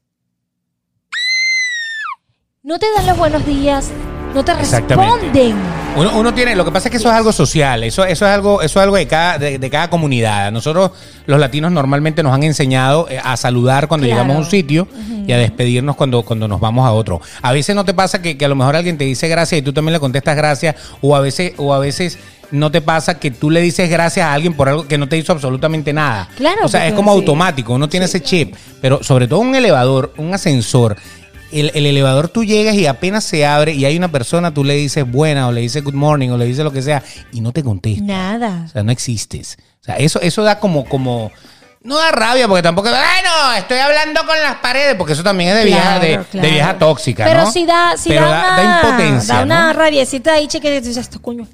[2.64, 3.92] No te dan los buenos días,
[4.38, 5.56] no te responden.
[5.96, 8.32] Uno, uno tiene, lo que pasa es que eso es algo social, eso, eso es
[8.32, 10.52] algo, eso es algo de cada, de, de cada comunidad.
[10.52, 10.92] Nosotros,
[11.26, 14.22] los latinos, normalmente nos han enseñado eh, a saludar cuando Claro.
[14.22, 14.88] llegamos a un sitio
[15.26, 17.20] y a despedirnos cuando, cuando nos vamos a otro.
[17.42, 19.62] A veces no te pasa que, que a lo mejor alguien te dice gracias y
[19.64, 22.20] tú también le contestas gracias, o a veces, o a veces
[22.52, 25.18] no te pasa que tú le dices gracias a alguien por algo que no te
[25.18, 26.30] hizo absolutamente nada.
[26.38, 27.18] Claro, O sea, es como sí.
[27.20, 30.96] automático, uno tiene ese chip, pero sobre todo un elevador, un ascensor.
[31.52, 34.76] El, el elevador tú llegas y apenas se abre y hay una persona, tú le
[34.76, 37.54] dices buena o le dices good morning o le dices lo que sea y no
[37.54, 38.04] te contesta.
[38.04, 38.64] Nada.
[38.66, 39.58] O sea, no existes.
[39.82, 41.32] O sea, eso, eso da como, como,
[41.84, 42.90] No da rabia porque tampoco.
[42.90, 46.24] Bueno, estoy hablando con las paredes porque eso también es de vieja, Claro, de, de
[46.26, 46.50] claro.
[46.50, 47.52] vieja tóxica, Pero ¿no?
[47.52, 49.36] si da, si Pero da, una, impotencia.
[49.36, 49.80] Da una ¿no?
[49.80, 51.48] rabiecita ahí, che, que dices, esto coño.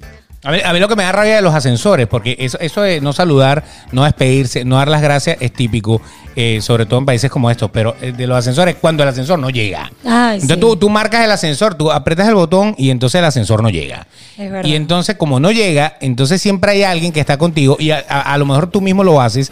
[0.44, 2.82] A mí, a mí lo que me da rabia de los ascensores, porque eso, eso
[2.82, 6.02] de no saludar, no despedirse, no dar las gracias es típico,
[6.36, 9.38] eh, sobre todo en países como estos, pero eh, de los ascensores cuando el ascensor
[9.38, 9.90] no llega.
[10.04, 10.60] Ay, entonces sí.
[10.60, 14.06] tú, tú marcas el ascensor, tú apretas el botón y entonces el ascensor no llega.
[14.36, 14.68] Es verdad.
[14.68, 18.34] Y entonces como no llega, entonces siempre hay alguien que está contigo y a, a-
[18.34, 19.50] a lo mejor tú mismo lo haces.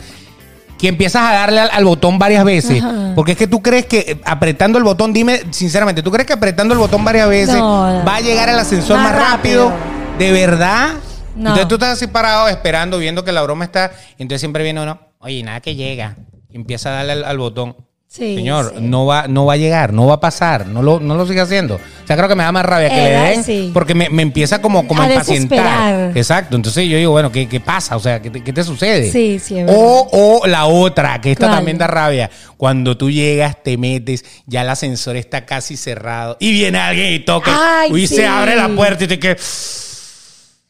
[0.79, 2.83] Que empiezas a darle al, al botón varias veces.
[2.83, 3.13] Ajá.
[3.15, 6.33] Porque es que tú crees que eh, apretando el botón, dime sinceramente, ¿tú crees que
[6.33, 8.05] apretando el botón varias veces No, no.
[8.05, 9.69] va a llegar el ascensor Más más, rápido?
[9.71, 10.02] rápido.
[10.23, 10.95] ¿De verdad?
[11.35, 11.51] No.
[11.51, 13.93] Entonces tú estás así parado esperando, viendo que la broma está.
[14.19, 16.17] Y entonces siempre viene uno, oye, nada que llega.
[16.51, 17.77] Y empieza a darle al, al botón.
[18.13, 18.83] Sí, Señor, sí.
[18.83, 21.45] no va, no va a llegar, no va a pasar, no lo, no lo siga
[21.45, 21.77] haciendo.
[21.77, 23.71] O sea, creo que me da más rabia que le den, sí.
[23.73, 26.15] porque me, me empieza como, como a, impacientar.
[26.15, 26.55] Exacto.
[26.57, 27.97] Entonces yo digo, bueno, ¿qué, qué pasa?
[27.97, 29.11] O sea, ¿qué te, qué te sucede?
[29.11, 31.57] Sí, sí, es o, o la otra, que esta ¿Cuál?
[31.57, 32.31] también da rabia.
[32.59, 37.21] Cuando tú llegas, te metes, ya el ascensor está casi cerrado y viene alguien y
[37.21, 38.17] toca Ay, y sí.
[38.17, 39.39] se abre la puerta y te que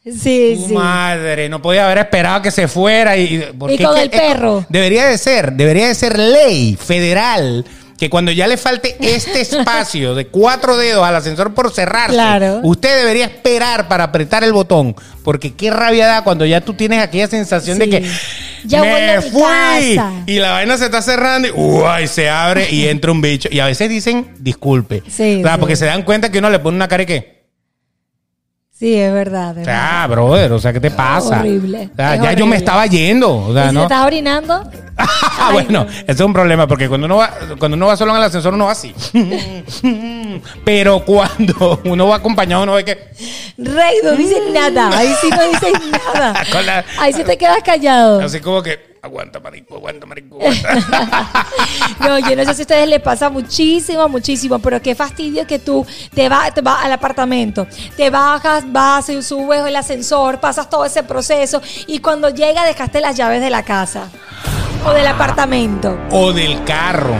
[0.05, 0.75] Sí, tu sí.
[0.75, 4.67] madre, no podía haber esperado que se fuera y, porque Y con el que- perro.
[4.69, 7.65] debería de ser, debería de ser ley federal
[7.99, 12.59] que cuando ya le falte este espacio de cuatro dedos al ascensor por cerrarse, Claro.
[12.65, 17.01] usted debería esperar para apretar el botón, porque qué rabia da cuando ya tú tienes
[17.01, 18.11] aquella sensación de que
[18.65, 20.13] Ya me fui casa".
[20.27, 23.61] y la vaina se está cerrando y uy, se abre y entra un bicho y
[23.61, 25.41] a veces dicen disculpe, sí.
[25.61, 27.42] porque se dan cuenta que uno le pone una cara y que
[28.83, 29.51] Sí, es verdad.
[29.51, 29.73] es o verdad.
[30.01, 31.39] sea, brother, o sea, ¿qué te pasa?
[31.39, 33.33] Horrible, O sea, es ya yo me estaba yendo.
[33.33, 33.81] O ¿Y sea, si ¿no?
[33.83, 34.71] te estás orinando?
[35.45, 35.91] Ah, bueno, no.
[35.91, 38.55] ese es un problema porque cuando uno va, cuando uno va solo en el ascensor
[38.55, 38.95] uno va así.
[40.65, 42.99] Pero cuando uno va acompañado uno ve que
[43.59, 44.91] Rey, no dices nada.
[44.97, 45.73] Ahí sí no dices
[46.15, 46.35] nada.
[46.63, 48.21] La- Ahí sí te quedas callado.
[48.21, 50.37] así como que aguanta marico, aguanta marico.
[50.41, 51.47] aguanta".
[52.01, 55.59] No, yo no sé si a ustedes les pasa muchísimo, muchísimo, pero qué fastidio que
[55.59, 55.85] tú
[56.15, 61.03] te vas te vas al apartamento, te bajas, vas, subes el ascensor, pasas todo ese
[61.03, 64.09] proceso y cuando llega dejaste las llaves de la casa
[64.85, 65.99] o del apartamento.
[66.11, 67.15] o del carro.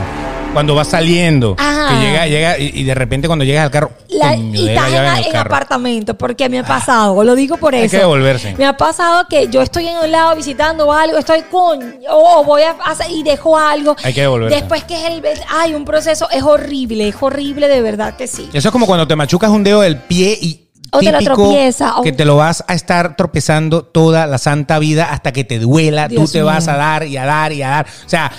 [0.53, 1.89] Cuando vas saliendo, Ajá.
[1.89, 4.87] que llega, llega y, y de repente cuando llegas al carro, La- y estás
[5.25, 5.47] en, carro.
[5.47, 7.91] apartamento, porque me ha pasado, lo digo por Hay eso.
[7.91, 8.55] que devolverse.
[8.57, 12.61] Me ha pasado que yo estoy en un lado visitando algo, estoy con, o, voy
[12.61, 13.95] a hacer y dejo algo.
[14.03, 14.55] Hay que devolverse.
[14.59, 18.47] Después que es el, hay un proceso, es horrible, es horrible de verdad que sí.
[18.53, 21.97] Eso es como cuando te machucas un dedo del pie y O te lo tropieza,
[21.97, 25.57] o- que te lo vas a estar tropezando toda la santa vida hasta que te
[25.57, 26.07] duela.
[26.07, 26.45] Dios Tú te mío.
[26.45, 27.87] vas a dar y a dar y a dar.
[28.05, 28.31] O sea,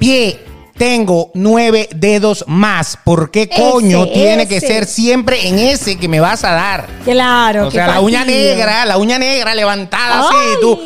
[0.00, 0.40] pie.
[0.78, 2.96] Tengo nueve dedos más.
[3.02, 6.86] ¿Por qué Ese, coño tiene que ser siempre en ese que me vas a dar?
[7.04, 7.66] Claro.
[7.66, 10.36] o sea, la uña negra, la uña negra levantada así.
[10.60, 10.78] Tú,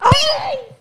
[0.00, 0.73] ¡Ay!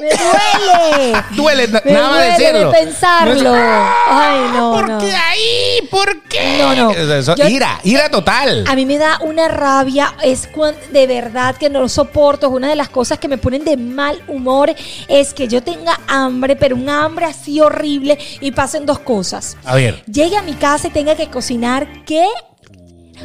[0.00, 1.22] Me duele.
[1.36, 2.70] duele Me nada más duele decirlo.
[2.70, 3.54] de pensarlo.
[3.54, 4.98] Ay, no, ¿Por no.
[4.98, 5.88] qué ahí?
[5.90, 6.58] ¿Por qué?
[6.58, 6.90] No, no.
[6.92, 8.64] Eso- Yo- ira, ira total.
[8.68, 12.46] A mí me da una rabia, es cuando de verdad que no lo soporto.
[12.48, 14.74] Es una de las cosas que me ponen de mal humor
[15.08, 19.56] es que yo tenga hambre, pero un hambre así horrible y pasen dos cosas.
[19.64, 20.02] A ver.
[20.06, 22.26] Llegue a mi casa y tenga que cocinar, ¿qué?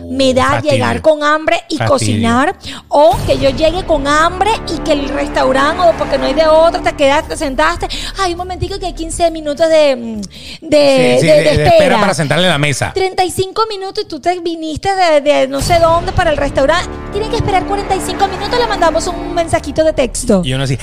[0.10, 0.72] Me da fastidio.
[0.74, 1.88] llegar con hambre y Fastidio.
[1.94, 2.56] cocinar
[2.88, 6.46] o que yo llegue con hambre y que el restaurante o porque no hay de
[6.48, 7.88] otra te quedaste, te sentaste,
[8.20, 10.22] ay un momentico que hay 15 minutos de, mm,
[10.68, 11.70] de, Sí, sí, de- de- de de espera.
[11.70, 12.92] espera para sentarle en la mesa.
[12.94, 16.90] 35 minutos y tú te viniste de, de no sé dónde para el restaurante.
[17.12, 20.42] Tienen que esperar 45 minutos, le mandamos un mensajito de texto.
[20.44, 20.78] Y uno así,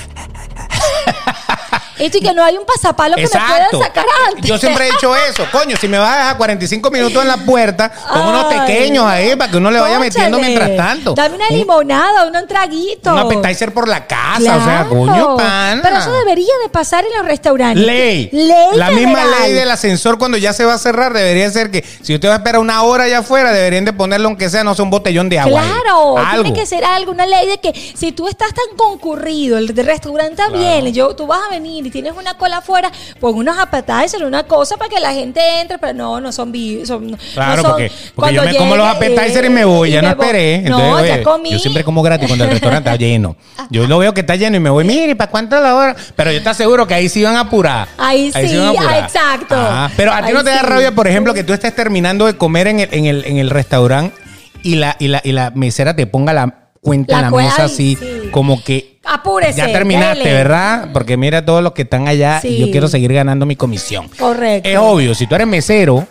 [2.01, 3.53] Esto y que no hay un pasapalo que me exacto.
[3.71, 4.45] puedan sacar antes.
[4.49, 5.45] Yo siempre he dicho eso.
[5.51, 9.35] Coño, si me vas a dejar 45 minutos en la puerta, con unos pequeños ahí
[9.35, 11.13] para que uno le vaya metiendo mientras tanto.
[11.13, 13.11] Dame una Un- limonada, un traguito.
[13.13, 14.89] Un appetizer por la casa, o sea, Claro.
[14.89, 15.81] coño, pana.
[15.83, 17.85] Pero eso debería de pasar en los restaurantes.
[17.85, 18.29] Ley.
[18.31, 21.83] Ley la misma ley del ascensor cuando ya se va a cerrar debería ser que
[22.01, 24.73] si usted va a esperar una hora allá afuera, deberían de ponerle aunque sea, no
[24.75, 25.61] sé, un botellón de agua.
[25.61, 26.43] Claro, Algo.
[26.43, 30.31] tiene que ser algo, una ley de que si tú estás tan concurrido, el restaurante
[30.41, 34.23] está bien, yo, tú vas a venir y tienes una cola afuera, pon unos appetizers,
[34.23, 36.87] una cosa para que la gente entre, pero no, no son vivos.
[36.87, 39.65] Son, Claro, no son- porque, porque cuando yo me como los llegue, appetizers y me
[39.65, 40.25] voy, ya no voy.
[40.25, 40.61] esperé.
[40.69, 41.51] No, ya comí.
[41.51, 43.35] Yo siempre como gratis cuando el restaurante está lleno.
[43.69, 45.95] Yo lo veo que está lleno y me voy, mire, ¿para cuánto la hora?
[46.15, 47.87] Pero yo te aseguro que ahí sí van a apurar.
[47.97, 48.93] Ahí sí, van a apurar.
[48.93, 49.55] ah, exacto.
[49.97, 52.37] Pero a ti Ahí no te da rabia, por ejemplo, que tú estés terminando de
[52.37, 54.15] comer en el, en el, en el restaurante
[54.63, 57.63] y la, y, la, y la mesera te ponga la cuenta La en la mesa
[57.65, 58.29] así, sí.
[58.31, 59.57] como que Apúrese.
[59.57, 60.33] ya terminaste, dele.
[60.33, 60.89] ¿verdad?
[60.93, 64.07] Porque mira todos los que están allá y yo quiero seguir ganando mi comisión.
[64.17, 64.67] Correcto.
[64.69, 66.07] Es obvio, si tú eres mesero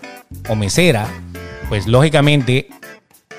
[0.49, 1.07] o mesera,
[1.69, 2.69] pues lógicamente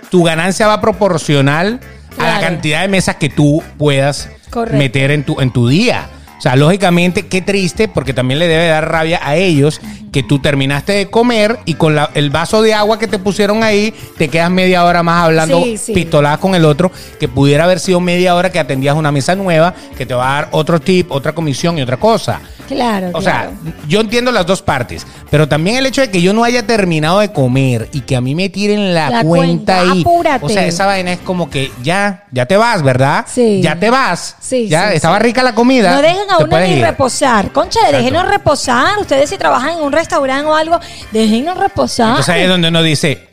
[0.10, 1.80] tu ganancia va proporcional
[2.17, 4.78] a la cantidad de mesas que tú puedas Correcto.
[4.78, 6.08] meter en tu, en tu día.
[6.41, 9.80] O sea, lógicamente, qué triste, porque también le debe dar rabia a ellos
[10.12, 13.62] que tú terminaste de comer y con la- el vaso de agua que te pusieron
[13.63, 15.93] ahí, te quedas media hora más hablando Sí, sí.
[15.93, 19.75] pistoladas con el otro, que pudiera haber sido media hora que atendías una mesa nueva,
[19.95, 22.41] que te va a dar otro tip, otra comisión y otra cosa.
[22.67, 23.21] Claro, O claro.
[23.21, 23.51] sea,
[23.88, 27.19] yo entiendo las dos partes, pero también el hecho de que yo no haya terminado
[27.19, 30.01] de comer y que a mí me tiren la, La cuenta, cuenta, ahí.
[30.01, 30.45] apúrate.
[30.45, 33.25] O sea, esa vaina es como que ya, ya te vas, ¿verdad?
[33.30, 33.60] Sí.
[33.62, 34.38] Ya te vas.
[34.39, 35.93] Sí, Ya sí, estaba rica la comida.
[35.95, 36.82] No dejen a uno ni ir.
[36.82, 37.52] reposar.
[37.52, 38.98] Concha, déjenos reposar.
[39.00, 40.80] Ustedes si trabajan en un restaurante o algo,
[41.12, 42.10] déjenos reposar.
[42.10, 43.28] Entonces ahí es donde uno dice,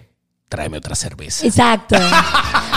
[0.49, 1.47] tráeme otra cerveza.
[1.47, 1.97] Exacto.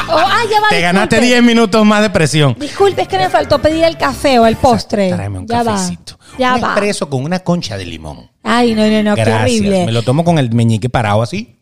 [0.10, 1.36] O, ah, ya va, Te ganaste disculpe.
[1.36, 2.56] 10 minutos más de presión.
[2.60, 5.10] Disculpe, es que me faltó pedir el café o el postre.
[5.14, 6.18] Tráeme un ya cafecito.
[6.20, 6.38] Va.
[6.38, 6.68] Ya un va.
[6.72, 8.30] expreso con una concha de limón.
[8.44, 9.86] Ay, no, no, no, qué horrible.
[9.86, 11.62] Me lo tomo con el meñique parado así.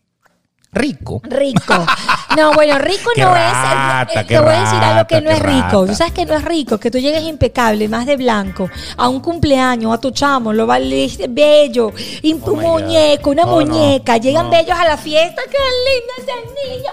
[0.72, 1.20] Rico.
[1.24, 1.86] Rico.
[2.36, 4.16] No, bueno, rico no rata, es.
[4.16, 5.86] eh, te voy a decir algo que no es rico.
[5.86, 9.20] Tú sabes que no es rico, que tú llegues impecable, más de blanco, a un
[9.20, 14.16] cumpleaños, a tu chamo, lo valiste bello, y tu Oh muñeco, una No, no, muñeca,
[14.18, 14.50] llegan no.
[14.50, 16.90] bellos a la fiesta, qué lindo ese niño.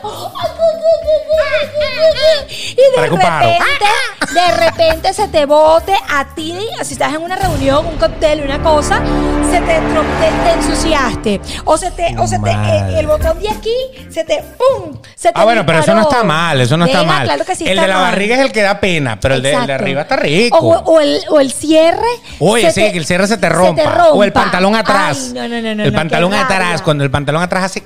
[2.71, 3.57] Y de repente,
[4.33, 8.61] de repente se te bote a ti, si estás en una reunión, un cóctel, una
[8.61, 9.01] cosa,
[9.49, 11.41] se te, te, te ensuciaste.
[11.65, 13.75] O se te, o se te, eh, el botón de aquí,
[14.09, 14.97] se te, ¡pum!
[15.15, 17.23] Se te Ah, bueno, pero eso no está mal, eso no está mal.
[17.25, 18.03] Claro que sí el está de la mal.
[18.11, 19.83] barriga es el que da pena, pero el de, el de Exacto.
[19.83, 20.57] arriba está rico.
[20.59, 22.07] O, o el, o el cierre.
[22.39, 24.07] Oye, se sí, que el cierre se te rompa.
[24.11, 25.27] O el pantalón atrás.
[25.27, 25.83] Ay, no, no, no, no.
[25.83, 26.83] el pantalón atrás, rabia.
[26.83, 27.83] cuando el pantalón atrás hace.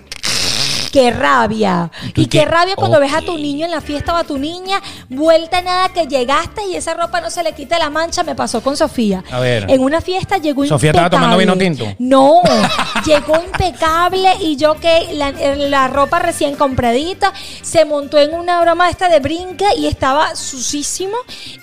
[0.91, 1.89] Qué rabia.
[2.15, 2.45] ¿Y Y qué qué?
[2.45, 5.89] rabia cuando ves a tu niño en la fiesta o a tu niña, vuelta nada
[5.89, 8.23] que llegaste y esa ropa no se le quita la mancha.
[8.23, 9.23] Me pasó con Sofía.
[9.31, 9.69] A ver.
[9.69, 11.85] En una fiesta llegó ¿Sofía estaba tomando vino tinto?
[11.99, 12.41] No,
[13.05, 18.89] llegó impecable y yo que la, la ropa recién compradita, se montó en una broma
[18.89, 21.15] esta de brinca y estaba sucísimo.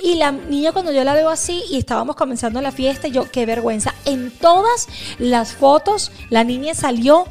[0.03, 3.45] Y la niña cuando yo la veo así y estábamos comenzando la fiesta, yo qué
[3.47, 3.95] vergüenza.
[4.05, 4.89] En todas
[5.19, 7.27] las fotos la niña salió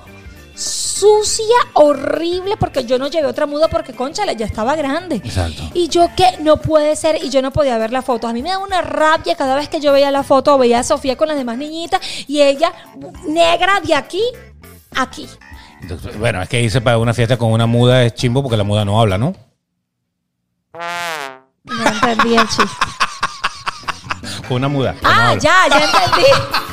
[1.00, 5.18] sucia, horrible, porque yo no llevé otra muda porque, conchale, ya estaba grande.
[5.18, 5.64] Exacto.
[5.74, 8.28] Y yo que no puede ser, y yo no podía ver la foto.
[8.28, 10.84] A mí me da una rabia cada vez que yo veía la foto veía a
[10.84, 12.72] Sofía con las demás niñitas y ella
[13.28, 14.22] negra de aquí
[14.96, 15.28] a aquí.
[16.18, 18.84] Bueno, es que irse para una fiesta con una muda es chimbo porque la muda
[18.84, 19.36] no habla, ¿no?
[21.64, 22.66] No entendí el chiste.
[24.48, 24.94] Con una muda.
[24.94, 26.67] no Ah, ya, ya entendí.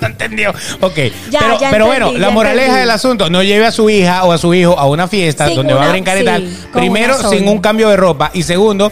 [0.00, 0.50] No entendió.
[0.80, 0.96] Ok.
[1.30, 2.80] Ya, pero ya pero entendí, bueno, la moraleja entendí.
[2.80, 5.56] del asunto, no lleve a su hija o a su hijo a una fiesta Sin
[5.56, 6.48] donde va a brincar y sí, tal.
[6.72, 8.30] Primero, sin un cambio de ropa.
[8.32, 8.90] Y segundo,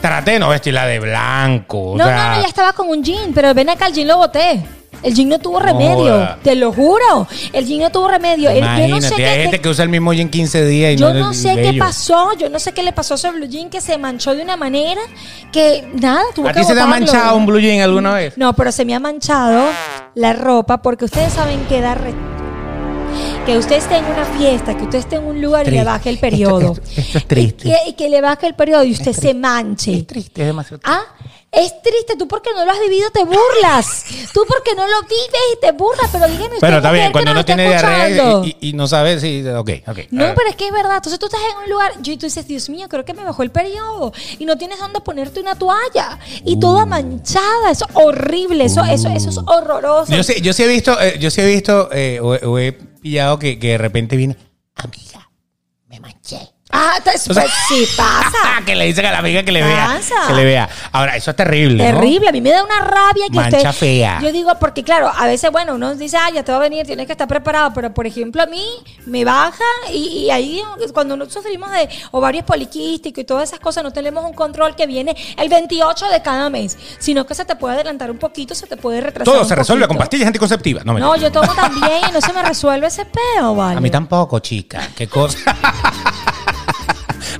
[0.00, 1.92] trate de no vestirla de blanco.
[1.92, 4.06] o No, sea, no, no, ya estaba con un jean, pero ven acá, el jean
[4.08, 4.60] lo boté.
[5.02, 6.38] El jean no tuvo remedio, joda.
[6.42, 7.26] te lo juro.
[7.52, 8.50] El jean no tuvo remedio.
[8.50, 10.96] El- yo no sé hay qué, gente que usa el mismo jean 15 días y
[10.96, 11.78] Yo no no es sé qué bello.
[11.84, 14.42] pasó, yo no sé qué le pasó a ese blue jean que se manchó de
[14.42, 15.00] una manera
[15.52, 17.06] que nada, tuvo ¿A que ti se te ha botarlo.
[17.06, 18.36] manchado un blue jean alguna vez?
[18.36, 19.68] No, pero se me ha manchado
[20.14, 22.14] la ropa porque ustedes saben que da re-
[23.46, 25.84] que usted esté en una fiesta, que usted esté en un lugar y le Triste.
[25.86, 26.72] baje el Esto- periodo.
[26.72, 27.68] esto- esto es triste.
[27.68, 29.98] Y que, y que le baje el periodo y usted se manche.
[29.98, 30.98] Es triste, es demasiado triste.
[31.00, 31.04] Ah,
[31.56, 34.04] es triste, tú porque no lo has vivido te burlas.
[34.32, 36.60] Tú porque no lo vives y te burlas, pero dígame usted.
[36.60, 39.46] Pero está bien, cuando está tiene diarrea y, y- y no sabe si.
[39.48, 39.98] Ok, ok.
[40.10, 40.96] No, pero es que es verdad.
[40.96, 43.24] Entonces tú estás en un lugar yo, y tú dices, Dios mío, creo que me
[43.24, 44.12] bajó el periodo.
[44.38, 46.18] Y no tienes dónde ponerte una toalla.
[46.44, 46.86] Y toda Uh.
[46.86, 47.70] manchada.
[47.70, 48.64] Eso es horrible.
[48.64, 50.12] Eso, eso, eso es horroroso.
[50.14, 52.72] Yo sí, yo sí he visto, eh, yo sí he visto, eh, o, o he
[52.72, 54.36] pillado que, que de repente viene,
[54.74, 55.30] amiga,
[55.88, 56.38] me manché.
[56.70, 58.60] Ah, entonces, pues sí pasa.
[58.66, 59.86] que le dicen a la amiga que le vea.
[59.86, 60.14] Pasa.
[60.26, 60.68] Que le vea.
[60.92, 61.92] Ahora, eso es terrible.
[61.92, 61.98] ¿no?
[61.98, 64.18] Terrible, a mí me da una rabia que Mancha fea.
[64.20, 66.84] Yo digo, porque claro, a veces, bueno, uno dice, ah, ya te va a venir,
[66.84, 68.64] tienes que estar preparado, pero por ejemplo, a mí
[69.06, 70.60] me baja y, y ahí
[70.92, 74.86] cuando nosotros sufrimos de ovarios poliquísticos y todas esas cosas, no tenemos un control que
[74.86, 78.66] viene el 28 de cada mes, sino que se te puede adelantar un poquito, se
[78.66, 79.32] te puede retrasar.
[79.32, 80.84] Todo un se resuelve con pastillas anticonceptivas.
[80.84, 83.76] No, me No, yo tomo también y no se me resuelve ese peo, ¿vale?
[83.78, 84.80] A mí tampoco, chica.
[84.96, 85.38] Qué cosa.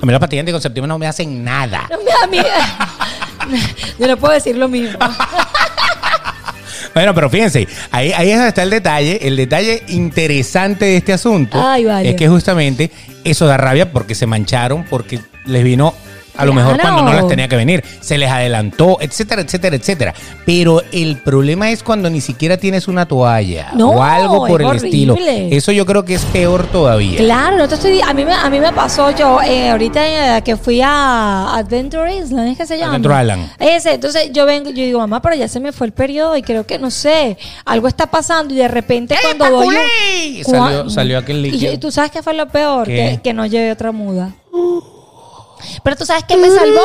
[0.01, 1.87] A mí las pastillas anticonceptivas no me hacen nada.
[1.89, 2.47] No me da miedo.
[3.99, 4.97] Yo no puedo decir lo mismo.
[6.93, 9.19] Bueno, pero fíjense, ahí, ahí es donde está el detalle.
[9.27, 12.09] El detalle interesante de este asunto Ay, vale.
[12.09, 12.89] es que justamente
[13.23, 15.93] eso da rabia porque se mancharon, porque les vino
[16.37, 20.13] a lo mejor cuando no les tenía que venir, se les adelantó, etcétera, etcétera, etcétera.
[20.45, 24.69] Pero el problema es cuando ni siquiera tienes una toalla No, o algo por es
[24.69, 25.15] el estilo.
[25.17, 27.17] Eso yo creo que es peor todavía.
[27.17, 30.41] Claro, no te estoy a mí me, a mí me pasó yo eh, ahorita eh,
[30.43, 32.95] que fui a Adventure Island, ¿es que se llama?
[32.95, 33.49] Adventure Island.
[33.59, 36.41] Ese, entonces yo vengo, yo digo, mamá, pero ya se me fue el periodo y
[36.43, 40.43] creo que no sé, algo está pasando y de repente cuando doy un- culé!
[40.43, 41.73] Salió- salió aquel líquido.
[41.73, 44.31] y tú sabes qué fue lo peor, que, que no llevé otra muda.
[45.83, 46.81] Pero tú sabes que me salvó.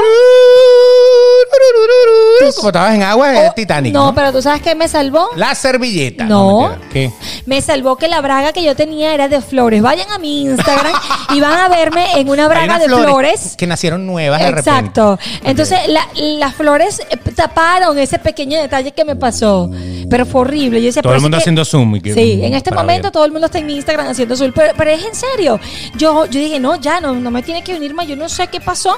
[2.56, 3.92] Como estabas en agua, es Oh, Titanic.
[3.92, 4.14] No, ¿no?
[4.14, 5.30] pero tú sabes que me salvó.
[5.36, 6.24] La servilleta.
[6.24, 6.76] No.
[6.92, 7.10] ¿Qué?
[7.46, 9.82] Me salvó que la braga que yo tenía era de flores.
[9.82, 10.92] Vayan a mi Instagram
[11.34, 13.54] y van a verme en una braga de flores.
[13.56, 14.70] Que nacieron nuevas de repente.
[14.70, 15.18] Exacto.
[15.44, 19.70] Entonces, la- las flores eh, taparon ese pequeño detalle que me pasó.
[20.10, 20.80] Pero fue horrible.
[20.80, 23.04] Yo decía, Todo el es mundo que- haciendo zoom y que- Sí, en este momento
[23.04, 23.12] ver.
[23.12, 24.52] todo el mundo está en mi Instagram haciendo zoom.
[24.54, 25.58] Pero, pero es en serio.
[25.96, 28.06] Yo, yo dije, no, ya, no, no me tiene que venir más.
[28.06, 28.96] Yo no sé qué pasó.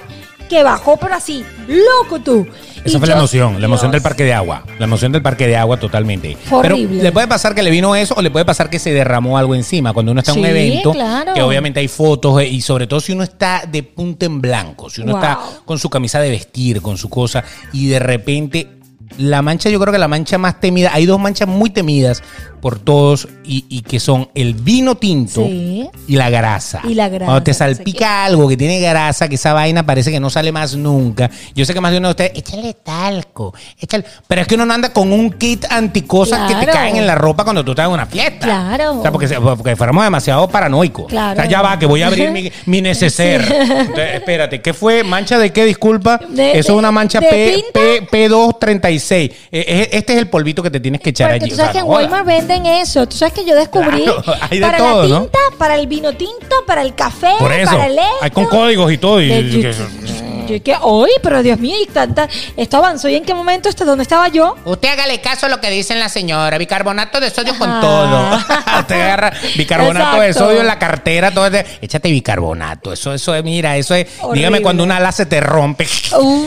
[0.49, 2.47] Que bajó, pero así, loco tú.
[2.85, 3.93] Esa Y fue la emoción, la emoción Dios.
[3.93, 4.63] del parque de agua.
[4.79, 6.37] La emoción del parque de agua totalmente.
[6.45, 7.03] Fue Pero horrible.
[7.03, 9.55] le puede pasar que le vino eso o le puede pasar que se derramó algo
[9.55, 9.95] encima.
[9.95, 11.33] Cuando uno está en un evento, claro.
[11.33, 14.91] que obviamente hay fotos eh, y sobre todo si uno está de punta en blanco,
[14.91, 15.23] si uno Wow.
[15.23, 17.43] está con su camisa de vestir, con su cosa
[17.73, 18.69] y de repente
[19.19, 22.23] la mancha, yo creo que la mancha más temida, hay dos manchas muy temidas
[22.61, 25.87] por todos y, y que son el vino tinto Sí.
[26.09, 26.81] y la grasa.
[26.85, 30.19] Y la grasa, Cuando te salpica algo que tiene grasa, que esa vaina parece que
[30.19, 31.31] no sale más nunca.
[31.55, 34.05] Yo sé que más de uno de ustedes, échale talco, échale.
[34.27, 37.15] Pero es que uno no anda con un kit anticosas que te caen en la
[37.15, 38.47] ropa cuando tú estás en una fiesta.
[38.47, 38.99] Claro.
[38.99, 41.07] O sea, porque, porque fuéramos demasiado paranoicos.
[41.09, 41.33] Claro.
[41.33, 43.43] O sea, ya va, que voy a abrir mi, mi neceser.
[43.43, 45.05] Entonces, espérate, ¿qué fue?
[45.05, 45.67] ¿Mancha de qué?
[45.67, 46.19] Disculpa.
[46.31, 47.63] De- Eso es una mancha P.
[47.75, 49.04] P, P236.
[49.13, 51.51] Eh, Este es el polvito que te tienes que echar Porque allí.
[51.51, 51.93] tú O sea, sabes que en no.
[51.95, 53.07] Walmart venden eso.
[53.07, 55.21] Tú sabes que yo descubrí Claro, hay de para todo, la ¿no?
[55.23, 57.71] tinta, para el vino tinto, para el café, Por eso.
[57.73, 58.57] para el Hay con esto.
[58.57, 59.21] códigos y todo.
[59.21, 63.09] y- De- yo, yo que hoy, pero Dios mío, y tanta, esto avanzó.
[63.09, 63.87] ¿Y en qué momento esto?
[63.87, 64.55] ¿Dónde estaba yo?
[64.67, 66.59] Usted hágale caso a lo que dicen la señora.
[66.59, 67.81] Bicarbonato de sodio con Ajá.
[67.81, 68.37] todo.
[68.81, 71.31] Usted agarra bicarbonato de sodio en la cartera.
[71.31, 72.93] Todo ese- Échate bicarbonato.
[72.93, 74.07] Eso, eso es, mira, eso es.
[74.21, 74.39] Horrible.
[74.39, 75.87] Dígame cuando una ala se te rompe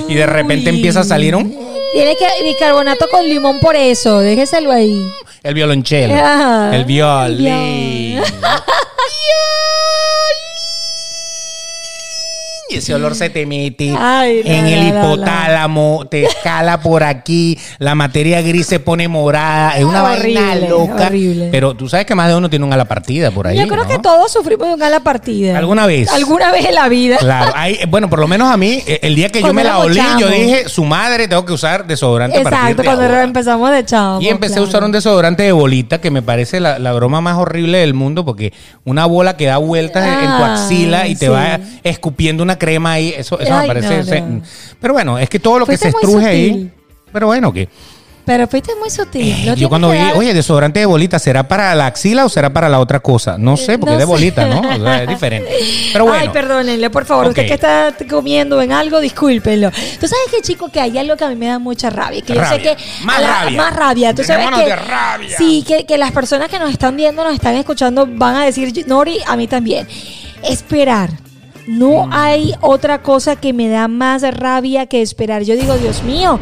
[0.08, 1.58] y de repente empieza a salir un.
[1.94, 4.20] Tiene que bicarbonato con limón por eso.
[4.20, 5.02] Déjeselo ahí.
[5.44, 6.14] El violonchelo.
[6.74, 8.18] El violín.
[8.18, 8.24] Viol-
[12.70, 15.14] Y ese olor se te mete Ay, no, en no, el no.
[15.14, 20.68] hipotálamo, te escala por aquí, la materia gris se pone morada, es una Horrible, vaina
[20.68, 21.06] loca.
[21.08, 21.50] horrible.
[21.52, 23.58] Pero tú sabes que más de uno tiene un ala partida por ahí.
[23.58, 25.58] Yo creo que todos sufrimos de un ala partida.
[25.58, 26.12] ¿Alguna vez?
[26.12, 27.18] Alguna vez en la vida.
[27.18, 29.80] Claro, hay- bueno, por lo menos a mí, eh, el día que yo me la
[29.80, 33.24] olí, yo dije, su madre, tengo que usar desodorante Exacto, cuando ahora".
[33.24, 34.22] empezamos de chavo.
[34.22, 37.38] Y empecé a usar un desodorante de bolita, que me parece la, la broma más
[37.38, 38.52] horrible del mundo, porque
[38.84, 41.32] una bola que da vueltas en- en tu Ay, axila y te sí.
[41.32, 43.98] va escupiendo una crema ahí, eso, eso me parece...
[43.98, 44.42] no, se- no.
[44.80, 46.72] Pero bueno, es que todo lo que se estruje ahí...
[47.14, 47.70] Pero bueno, que
[48.26, 49.46] Pero fuiste muy sutil.
[49.46, 52.52] no yo cuando vi, dar- oye, desodorante de bolita, ¿será para la axila o será
[52.52, 53.38] para la otra cosa?
[53.38, 54.12] No sé, porque no es de sé.
[54.12, 54.60] bolita, ¿no?
[54.60, 55.50] O sea, es diferente.
[55.94, 56.20] Pero bueno.
[56.22, 57.28] Ay, perdónenle, por favor.
[57.28, 57.30] Ok.
[57.30, 59.72] Usted que está comiendo en algo, discúlpenlo.
[59.72, 62.22] Tú sabes que, chico, que hay algo que a mí me da mucha rabia.
[62.22, 62.76] Que yo sé Rabia.
[62.76, 62.84] que.
[63.06, 63.58] Más la- rabia.
[63.58, 64.14] Más rabia.
[64.14, 64.70] Tú sabes Llenémonos que.
[64.70, 65.38] de rabia.
[65.38, 68.86] Sí, que, que las personas que nos están viendo, nos están escuchando, van a decir,
[68.88, 69.88] Nori, a mí también.
[70.44, 71.12] Esperar.
[71.68, 75.44] No hay otra cosa que me da más rabia que esperar.
[75.44, 76.40] Yo digo, Dios mío.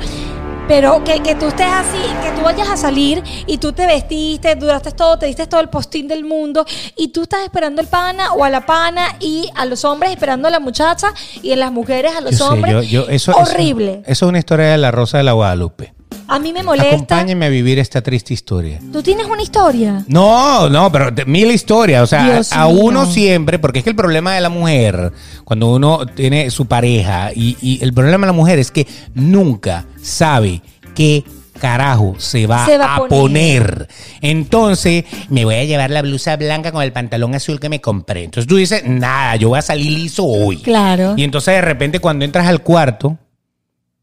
[0.68, 4.56] Pero que, que tú estés así, que tú vayas a salir y tú te vestiste,
[4.56, 6.66] duraste todo, te diste todo el postín del mundo
[6.98, 10.48] y tú estás esperando el pana o a la pana y a los hombres esperando
[10.48, 11.14] a la muchacha
[11.44, 12.74] y en las mujeres a los Yo sé, hombres.
[12.74, 13.92] yo- yo- eso, Horrible.
[14.02, 15.94] Eso, eso es una historia de la Rosa de la Guadalupe.
[16.28, 16.96] A mí me molesta.
[16.96, 18.80] Acompáñenme a vivir esta triste historia.
[18.92, 20.04] ¿Tú tienes una historia?
[20.08, 22.04] No, no, pero mil historias.
[22.04, 22.84] O sea, Dios a, a mío.
[22.84, 25.12] uno siempre, porque es que el problema de la mujer,
[25.44, 29.86] cuando uno tiene su pareja, y, y el problema de la mujer es que nunca
[30.02, 30.62] sabe
[30.94, 31.24] qué
[31.60, 33.88] carajo se va, Se va a a poner.
[34.22, 38.26] Entonces, me voy a llevar la blusa blanca con el pantalón azul que me compré.
[38.26, 40.58] Entonces tú dices, nada, yo voy a salir liso hoy.
[40.58, 41.14] Claro.
[41.18, 43.18] Y entonces de repente cuando entras al cuarto,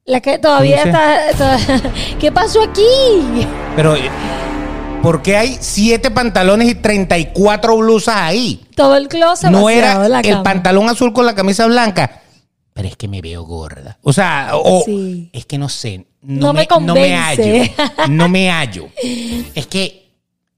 [0.04, 2.82] La que todavía ¿Cómo está, está- ¿Qué pasó aquí?
[3.76, 4.10] pero eh,
[5.00, 8.66] ¿por qué hay siete pantalones y 34 blusas ahí?
[8.74, 12.20] Todo el closet no era la el pantalón azul con la camisa blanca.
[12.74, 13.98] Pero es que me veo gorda.
[14.02, 15.30] O sea, o Sí.
[15.32, 16.06] es que no sé.
[16.22, 17.42] No, No me no me hallo.
[17.42, 17.74] convence.
[18.08, 18.88] No me hallo.
[19.54, 20.10] Es que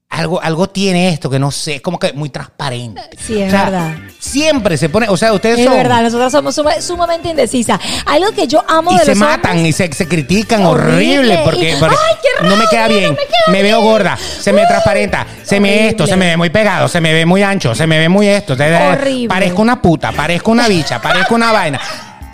[0.09, 3.01] algo, algo tiene esto que no sé, es como que muy transparente.
[3.19, 3.97] Sí, es O sea, verdad.
[4.25, 5.75] Siempre se pone, o sea, ustedes Es son.
[5.75, 7.79] verdad, nosotros somos suma- sumamente indecisas.
[8.05, 10.93] Algo que yo amo y de se los matan hombres- y se, se critican Horrible.
[11.19, 13.79] horrible, porque, Y- porque ¡Ay, qué no me queda bien, no me queda me veo
[13.81, 13.91] bien!
[13.91, 15.89] gorda, se me transparenta, se me horrible.
[15.89, 18.27] esto, se me ve muy pegado, se me ve muy ancho, se me ve muy
[18.27, 19.27] esto, se- Horrible.
[19.29, 21.79] parezco una puta, parezco una bicha, parezco una vaina.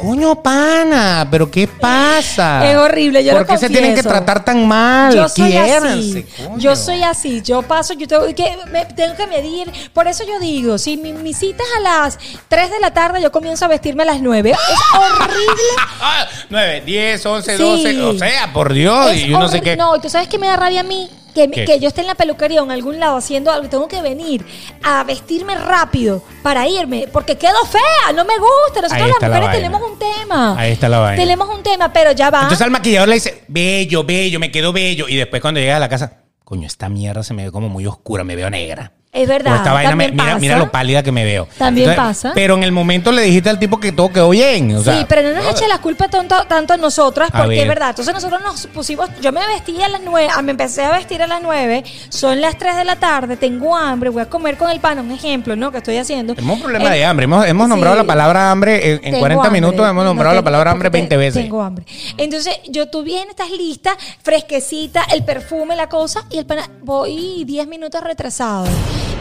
[0.02, 2.70] Coño, pana, pero ¿qué pasa?
[2.70, 4.10] Es horrible, yo ¿Por lo qué se tienen que confieso.
[4.10, 5.14] tratar tan mal?
[5.14, 6.26] Yo soy Quiéranse, así.
[6.44, 6.58] coño.
[6.58, 7.42] Yo soy así.
[7.44, 9.72] Yo paso, yo tengo que, me, tengo que medir.
[9.94, 13.22] Por eso yo digo, si mi, mi cita es a las 3 de la tarde,
[13.22, 14.50] yo comienzo a vestirme a las 9.
[14.52, 14.58] Es
[14.98, 15.62] horrible.
[16.02, 17.62] Ah, 9, 10, 11, Sí.
[17.64, 19.76] 12, o sea, por Dios, Es y yo no sé qué.
[19.78, 21.10] No, tú sabes que me da rabia a mí.
[21.34, 24.02] Que, que yo esté en la peluquería o en algún lado haciendo algo, tengo que
[24.02, 24.46] venir
[24.84, 28.82] a vestirme rápido para irme, porque quedo fea, no me gusta.
[28.82, 30.60] Nosotros las la mujeres tenemos un tema.
[30.60, 31.22] Ahí está la vaina.
[31.22, 32.42] Tenemos un tema, pero ya va.
[32.44, 35.08] Entonces al maquillador le dice, bello, bello, me quedo bello.
[35.08, 37.86] Y después cuando llega a la casa, coño, esta mierda se me ve como muy
[37.86, 38.94] oscura, me veo negra.
[39.14, 39.58] Es verdad.
[39.58, 40.40] Esta vaina, me- mira, pasa.
[40.40, 41.48] mira lo pálida que me veo.
[41.58, 42.32] También pasa.
[42.34, 44.76] Pero en el momento le dijiste al tipo que todo quedó bien.
[44.76, 47.50] o sea, sí, pero no nos eche la culpa tanto, tanto a nosotras, A porque
[47.56, 47.60] ver.
[47.64, 47.90] es verdad.
[47.90, 51.22] Entonces nosotros nos pusimos, yo me vestí a las nueve, ah, me empecé a vestir
[51.22, 54.70] a las nueve, son las 3 de la tarde, tengo hambre, voy a comer con
[54.72, 55.72] el pan, un ejemplo, ¿no?
[55.72, 56.34] Que estoy haciendo.
[56.36, 57.26] Tenemos un problema Eh, de hambre.
[57.26, 58.02] Hemos, hemos nombrado sí.
[58.02, 59.62] la palabra hambre en, en Tengo 40 hambre.
[59.62, 59.80] minutos.
[59.90, 61.44] Hemos No nombrado la tengo- palabra hambre porque 20 te- veces.
[61.44, 61.86] Tengo hambre.
[62.18, 63.92] Entonces, yo tú vienes, estás lista,
[64.24, 68.66] fresquecita, el perfume, la cosa, y el pana, voy 10 minutos retrasado.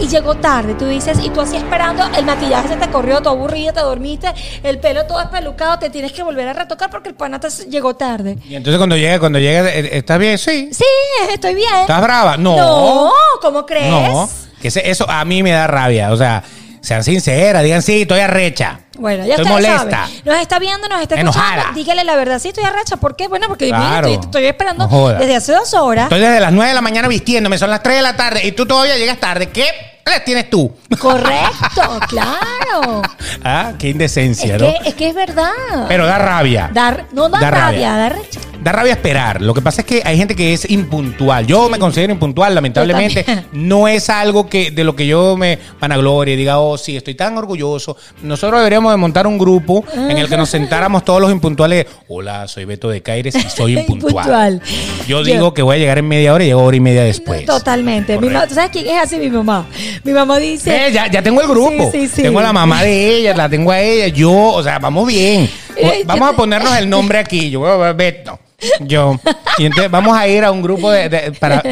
[0.01, 3.29] Y llegó tarde, tú dices, y tú así esperando, el maquillaje se te corrió, tú
[3.29, 4.29] aburrida, te dormiste,
[4.63, 7.95] el pelo todo espelucado, te tienes que volver a retocar porque el pana te llegó
[7.95, 8.39] tarde.
[8.49, 10.39] Y entonces cuando llega, cuando llega, eh, ¿estás bien?
[10.39, 10.71] Sí.
[10.73, 10.85] Sí,
[11.33, 11.75] estoy bien.
[11.83, 12.37] ¿Estás brava?
[12.39, 12.57] No.
[12.57, 13.91] No, ¿cómo crees?
[13.91, 14.29] No.
[14.61, 16.11] Que eso a mí me da rabia.
[16.13, 16.43] O sea,
[16.81, 18.81] sean sinceras, digan sí, estoy arrecha.
[18.99, 20.07] Bueno, ya estoy está, molesta.
[20.07, 20.23] sabe.
[20.25, 21.49] Nos está viendo, nos está Enojada.
[21.57, 21.79] escuchando.
[21.79, 22.39] Dígale la verdad.
[22.39, 22.97] Sí, estoy arrecha.
[22.97, 23.29] ¿Por qué?
[23.29, 24.09] Bueno, porque mira, Claro.
[24.09, 26.05] estoy, estoy esperando No desde hace dos horas.
[26.05, 28.53] Estoy desde las 9 de la mañana vistiéndome, son las 3 de la tarde y
[28.53, 29.49] tú todavía llegas tarde.
[29.49, 29.71] ¿Qué
[30.07, 30.73] les tienes tú?
[30.99, 33.03] Correcto, claro.
[33.45, 34.69] ah, qué indecencia, Es ¿no?
[34.83, 35.51] que, es que es verdad.
[35.89, 36.71] Pero da rabia.
[36.73, 37.91] Dar, no da, Da rabia.
[37.91, 38.41] rabia, da recha.
[38.63, 39.41] Da rabia esperar.
[39.41, 41.47] Lo que pasa es que hay gente que es impuntual.
[41.47, 43.25] Yo me considero impuntual, lamentablemente.
[43.53, 47.39] No es algo que de lo que yo me vanaglorie, diga, oh, sí, estoy tan
[47.39, 47.97] orgulloso.
[48.23, 51.87] Nosotros deberíamos de montar un grupo en el que nos sentáramos todos los impuntuales.
[52.09, 54.61] Hola, soy Beto de Caires y soy impuntual.
[55.09, 57.03] Yo Yo- digo que voy a llegar en media hora y llego hora y media
[57.03, 57.47] después.
[57.47, 58.19] Totalmente.
[58.19, 59.17] Mi ¿Tú sabes quién es así?
[59.17, 59.67] Mi mamá.
[60.05, 60.89] Mi mamá dice.
[60.89, 61.91] Eh, ya, ya tengo el grupo.
[61.91, 62.23] Sí, sí.
[62.23, 65.49] Tengo a la mamá de ella, la tengo a ella, yo, o sea, vamos bien.
[65.77, 67.49] Eh, vamos a ponernos el nombre aquí.
[67.51, 68.39] Yo, eh, Beto.
[68.81, 69.19] Yo.
[69.59, 71.63] Y entonces vamos a ir a un grupo de, de- para,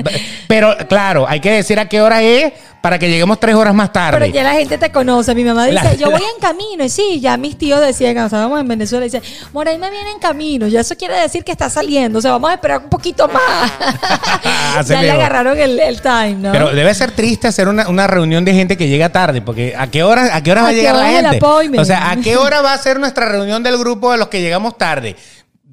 [0.47, 3.93] pero claro, hay que decir a qué hora es para que lleguemos tres horas más
[3.93, 4.19] tarde.
[4.21, 5.35] Pero ya la gente te conoce.
[5.35, 6.85] Mi mamá dice, La- yo voy en camino.
[6.85, 9.21] Y sí, ya mis tíos decían, cuando estábamos en Venezuela, dicen,
[9.53, 10.69] Moraima viene en camino.
[10.69, 12.21] Ya eso quiere decir que está saliendo.
[12.21, 13.73] O sea, vamos a esperar un poquito más.
[14.89, 16.53] Ya le agarraron el, el time, ¿no?
[16.53, 19.89] Pero debe ser triste hacer una, una reunión de gente que llega tarde, porque ¿a
[19.89, 21.79] qué hora, a qué hora ¿A va a llegar la gente?
[21.79, 24.41] O sea, ¿a qué hora va a ser nuestra reunión del grupo de los que
[24.41, 25.17] llegamos tarde?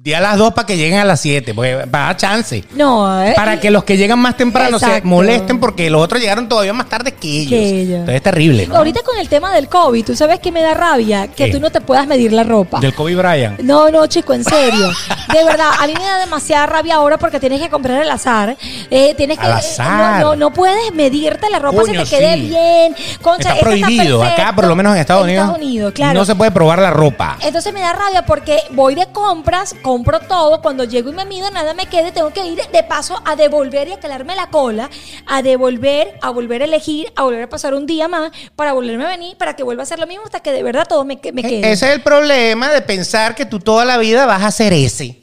[0.06, 2.62] Di a las dos para que lleguen a las siete, porque va a dar chance.
[2.76, 6.48] no, eh, Para que los que llegan más temprano se molesten porque los otros llegaron
[6.48, 7.50] todavía más tarde que ellos.
[7.50, 7.90] Que ellos.
[7.98, 8.76] Entonces es terrible, ¿no?
[8.76, 11.50] Ahorita con el tema del COVID, tú sabes que me da rabia que ¿Qué?
[11.50, 12.78] tú no te puedas medir la ropa.
[12.78, 13.58] Del Kobe Bryant.
[13.58, 14.92] No, no, chico, en serio.
[15.32, 18.56] De verdad, a mí me da demasiada rabia ahora porque tienes que comprar al azar.
[18.88, 20.20] Eh, tienes que, Al azar.
[20.20, 22.40] No, no, no puedes medirte la ropa Coño, si te quede sí.
[22.42, 22.94] bien.
[23.22, 24.22] Concha, Está prohibido.
[24.22, 26.14] Acá, por lo menos en Estados En Unidos, Estados Unidos, claro.
[26.20, 27.38] no se puede probar la ropa.
[27.40, 31.50] Entonces me da rabia porque voy de compras, compro todo, cuando llego y me mido,
[31.50, 34.90] nada me quede, tengo que ir de paso a devolver y a calarme la cola,
[35.26, 39.06] a devolver, a volver a elegir, a volver a pasar un día más para volverme
[39.06, 41.18] a venir, para que vuelva a hacer lo mismo hasta que de verdad todo me,
[41.32, 41.66] me quede.
[41.66, 44.74] E- Ese es el problema de pensar que tú toda la vida vas a hacer
[44.74, 45.18] ese.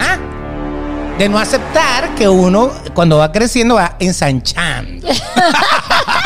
[0.00, 0.18] ¿Ah?
[1.16, 5.06] De no aceptar que uno, cuando va creciendo, va ensanchando.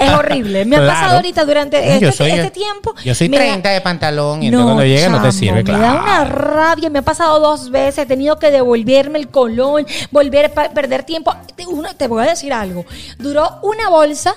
[0.00, 0.64] Es horrible.
[0.64, 0.94] Me ha Claro.
[0.94, 2.94] pasado ahorita durante este, soy- este tiempo.
[3.04, 5.80] Yo soy me da- 30 de pantalón y entonces cuando llega no te sirve, claro.
[5.80, 9.86] Me da una rabia, me ha pasado dos veces, he tenido que devolverme el colón,
[10.10, 11.34] volver a perder tiempo.
[11.68, 12.84] Uno- te voy a decir algo.
[13.18, 14.34] Duró una bolsa.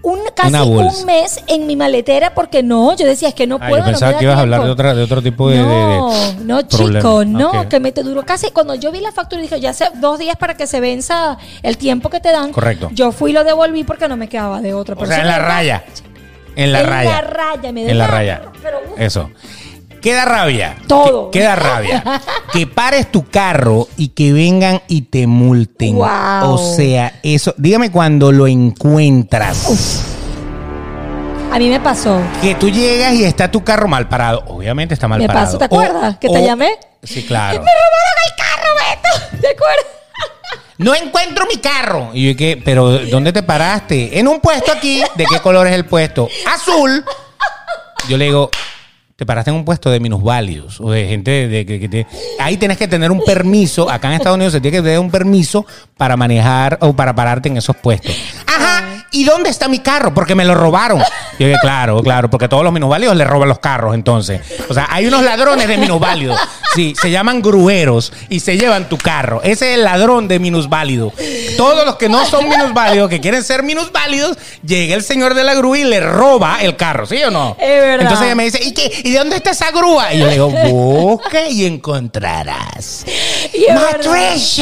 [0.00, 3.72] Un, casi un mes en mi maletera porque no, yo decía es que no puedo.
[3.72, 5.62] yo no pensaba da que ibas a hablar de, otra, de otro tipo de, de-
[5.64, 6.12] de No,
[6.44, 6.98] no, problema.
[7.00, 8.50] chico, no, que me te duró casi.
[8.52, 11.76] Cuando yo vi la factura, dije, ya hace dos días para que se venza el
[11.78, 12.52] tiempo que te dan.
[12.52, 12.88] Correcto.
[12.92, 15.38] Yo fui y lo devolví porque no me quedaba de otra O sea, en la
[15.40, 15.84] raya.
[16.54, 17.10] En la en raya.
[17.10, 18.42] la raya, me En la raya.
[18.62, 19.00] pero, uf.
[19.00, 19.30] Eso.
[20.00, 20.76] Queda rabia.
[20.86, 21.30] Todo.
[21.30, 22.02] Que- Queda rabia.
[22.52, 25.96] que pares tu carro y que vengan y te multen.
[25.96, 26.06] Wow.
[26.54, 27.54] O sea, eso.
[27.58, 30.04] Dígame cuando lo encuentras.
[31.52, 32.20] A mí me pasó.
[32.42, 34.44] Que tú llegas y está tu carro mal parado.
[34.48, 35.46] Obviamente está mal Me parado.
[35.46, 36.18] pasó, ¿te O- acuerdas?
[36.18, 36.78] Que te o- llamé.
[37.02, 37.62] Sí, claro.
[37.62, 39.40] ¡Me robaron el carro, Beto!
[39.40, 39.86] ¿Te acuerdas?
[40.78, 42.10] No encuentro mi carro.
[42.12, 44.18] Y yo que, pero ¿dónde te paraste?
[44.18, 45.02] En un puesto aquí.
[45.16, 46.28] ¿De qué color es el puesto?
[46.46, 47.04] Azul.
[48.08, 48.50] Yo le digo,
[49.18, 52.06] te paraste en un puesto de minusválidos o de gente de, que,
[52.38, 53.90] ahí tienes que tener un permiso.
[53.90, 55.66] Acá en Estados Unidos se tiene que tener un permiso
[55.96, 58.14] para manejar o para pararte en esos puestos.
[58.46, 58.87] Ajá.
[59.10, 60.14] ¿Y dónde está mi carro?
[60.14, 61.02] Porque me lo robaron.
[61.38, 64.40] Yo dije, claro, claro, porque todos los minusválidos le roban los carros entonces.
[64.68, 66.38] O sea, hay unos ladrones de minusválidos.
[66.74, 69.40] Sí, se llaman grueros y se llevan tu carro.
[69.42, 71.12] Ese es el ladrón de minusválido.
[71.56, 75.54] Todos los que no son minusválidos, que quieren ser minusválidos, llega el señor de la
[75.54, 77.56] grúa y le roba el carro, ¿sí o no?
[77.58, 78.02] Es verdad.
[78.02, 78.90] Entonces ella me dice, ¿y, qué?
[79.04, 80.12] ¿y de dónde está esa grúa?
[80.12, 83.04] Y yo le digo, busca y encontrarás.
[83.52, 83.64] Y.
[83.64, 84.60] Entonces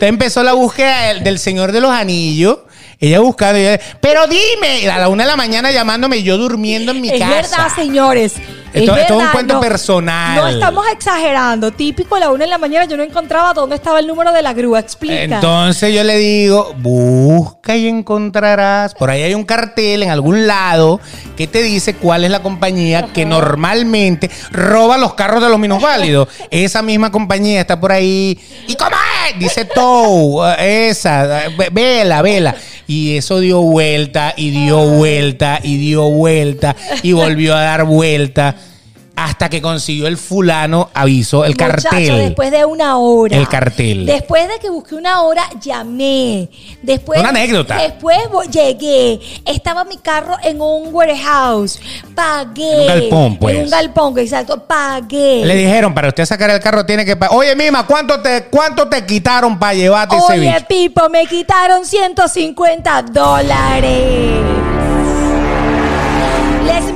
[0.00, 2.58] empezó la búsqueda del, del Señor de los Anillos.
[2.98, 6.92] Ella buscando, ella, pero dime, a la una de la mañana llamándome, y yo durmiendo
[6.92, 7.34] en mi Es casa.
[7.34, 8.34] verdad, señores.
[8.76, 10.36] Es Esto- es un cuento personal.
[10.36, 11.72] No estamos exagerando.
[11.72, 14.42] Típico, a la una de la mañana yo no encontraba dónde estaba el número de
[14.42, 14.80] la grúa.
[14.80, 15.22] Explica.
[15.22, 18.94] Entonces yo le digo, busca y encontrarás.
[18.94, 21.00] Por ahí hay un cartel en algún lado
[21.36, 26.28] que te dice cuál es la compañía que normalmente roba los carros de los minusválidos.
[26.50, 28.38] Esa misma compañía está por ahí.
[28.68, 28.90] ¿Y cómo
[29.30, 29.38] es?
[29.38, 32.54] Dice Tow, eh, esa, eh, ve- vela, vela.
[32.86, 38.54] Y eso dio vuelta y dio vuelta y dio vuelta y volvió a dar vuelta
[39.16, 42.18] hasta que consiguió el fulano aviso, el Muchacho, cartel.
[42.18, 43.36] después de una hora.
[43.36, 44.04] El cartel.
[44.04, 46.50] Después de que busqué una hora, llamé.
[46.82, 47.76] Después, Una anécdota.
[47.76, 48.18] Después
[48.50, 49.18] llegué.
[49.46, 51.80] Estaba mi carro en un warehouse.
[52.14, 52.72] Pagué.
[52.74, 53.56] En un galpón, pues.
[53.56, 54.62] En un galpón, exacto.
[54.64, 55.42] Pagué.
[55.46, 57.36] Le dijeron, para usted sacar el carro tiene que pagar.
[57.36, 60.66] Oye, Mima, ¿cuánto te, cuánto te quitaron para llevarte ese Oye?
[60.68, 64.65] Pipo, me quitaron 150 dólares.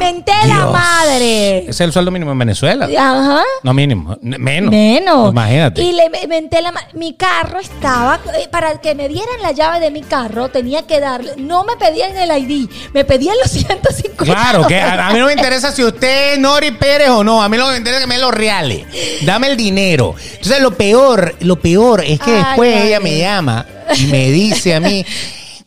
[0.01, 1.59] Menté la madre.
[1.61, 2.87] Ese es el sueldo mínimo en Venezuela.
[2.87, 3.43] Ajá.
[3.63, 4.71] No mínimo, menos.
[4.71, 5.31] Menos.
[5.31, 5.83] Imagínate.
[5.83, 8.19] Y le me- menté la ma- Mi carro estaba.
[8.39, 11.33] eh, Para que me dieran la llave de mi carro, tenía que darle.
[11.37, 14.25] No me pedían el ID, me pedían los 150.
[14.25, 17.43] Claro, que a, a mí no me interesa si usted es Nori Pérez o no.
[17.43, 18.85] A mí lo que me interesa es que me den los reales.
[19.23, 20.15] Dame el dinero.
[20.33, 22.89] Entonces, lo peor, lo peor es que Ay, después ay.
[22.89, 25.05] ella me llama y me dice a mí.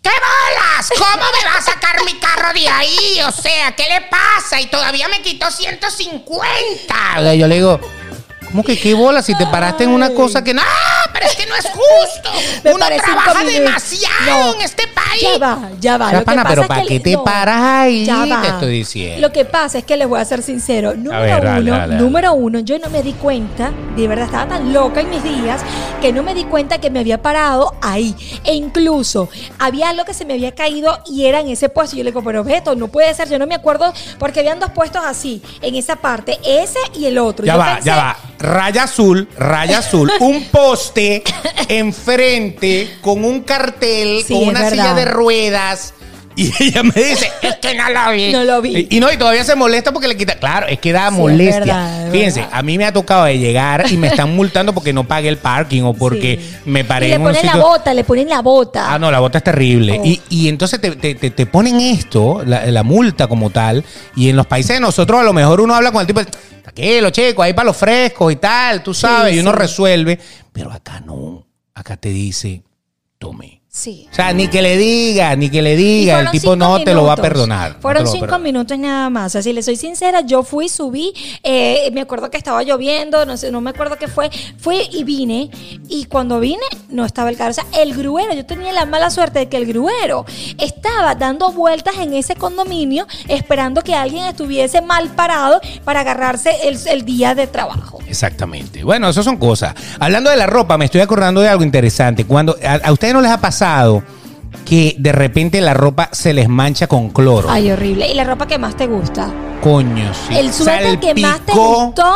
[0.03, 0.89] ¿Qué bolas?
[0.97, 3.21] ¿Cómo me va a sacar mi carro de ahí?
[3.25, 4.59] O sea, ¿qué le pasa?
[4.59, 6.95] Y todavía me quitó 150.
[7.17, 7.79] O sea, yo le digo,
[8.53, 9.25] ¿cómo que qué bolas?
[9.25, 10.61] Si te paraste en una cosa que no,
[11.11, 12.29] pero es que no es justo.
[12.63, 14.53] Me Uno trabaja demasiado No.
[14.55, 15.21] en este país.
[15.21, 16.07] Ya va, ya va.
[16.11, 18.05] Ya, Lo que pana, pasa pero es ¿para qué te no, paras ahí?
[18.05, 18.41] ya va.
[18.41, 19.27] Te estoy diciendo.
[19.27, 20.93] Lo que pasa es que les voy a ser sincero.
[20.95, 21.95] Número ver, dale, uno, dale, dale.
[22.03, 25.61] número uno, yo no me di cuenta, de verdad estaba tan loca en mis días,
[26.01, 28.15] que no me di cuenta que me había parado ahí.
[28.43, 29.29] E incluso
[29.59, 31.95] había algo que se me había caído y era en ese puesto.
[31.95, 34.71] Yo le digo, pero Beto, no puede ser, yo no me acuerdo, porque habían dos
[34.71, 37.45] puestos así, en esa parte, ese y el otro.
[37.45, 38.17] Ya Yo va, pensé- ya va.
[38.43, 40.11] Raya azul, raya azul.
[40.19, 41.23] un poste
[41.69, 45.93] enfrente con un cartel, Sí, con una silla de ruedas.
[46.35, 48.31] Y ella me dice, es que no lo vi.
[48.31, 48.87] No lo vi.
[48.89, 50.35] Y, y no, y todavía se molesta porque le quita.
[50.35, 51.59] Claro, es que da Sí, es molestia.
[51.59, 52.57] verdad, es Fíjense, verdad.
[52.59, 55.37] a mí me ha tocado de llegar y me están multando porque no pagué el
[55.37, 56.55] parking o porque Sí.
[56.65, 58.93] me paré Y le en un ponen la bota, le ponen la bota.
[58.93, 59.99] Ah, no, la bota es terrible.
[60.01, 60.05] Oh.
[60.05, 63.83] Y, y entonces te, te- te- te ponen esto, la, la multa como tal,
[64.15, 66.21] y en los países de nosotros a lo mejor uno habla con el tipo,
[66.61, 69.57] tranquilo, chico, ahí para los frescos y tal, tú sabes, y uno sí.
[69.57, 70.19] resuelve,
[70.51, 72.63] pero acá no, acá te dice,
[73.17, 73.61] tome.
[73.75, 74.07] Sí.
[74.11, 77.05] O sea, ni que le diga, ni que le diga, el tipo no te lo
[77.05, 77.77] va a perdonar.
[77.79, 78.41] Fueron cinco perdonar.
[78.41, 79.25] minutos nada más.
[79.25, 81.11] O sea, si le soy sincera, yo fui, subí,
[81.41, 84.29] eh, me acuerdo que estaba lloviendo, no sé, no me acuerdo qué fue.
[84.59, 85.49] Fui y vine,
[85.89, 87.49] y cuando vine, no estaba el carro.
[87.49, 90.23] O sea, el gruero, yo tenía la mala suerte de que el gruero
[90.59, 96.77] estaba dando vueltas en ese condominio, esperando que alguien estuviese mal parado para agarrarse el,
[96.85, 97.97] el día de trabajo.
[98.07, 98.83] Exactamente.
[98.83, 99.73] Bueno, eso son cosas.
[99.99, 102.25] Hablando de la ropa, me estoy acordando de algo interesante.
[102.25, 103.62] Cuando a, a ustedes no les ha pasado
[104.65, 107.49] que de repente la ropa se les mancha con cloro.
[107.49, 108.07] Ay, horrible.
[108.07, 109.31] ¿Y la ropa que más te gusta?
[109.61, 110.35] Coño, sí.
[110.35, 112.13] el suéter que más te gustó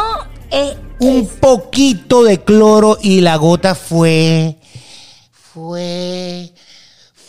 [0.51, 0.75] es...
[0.99, 4.57] Un poquito de cloro y la gota fue.
[5.31, 6.51] Fue.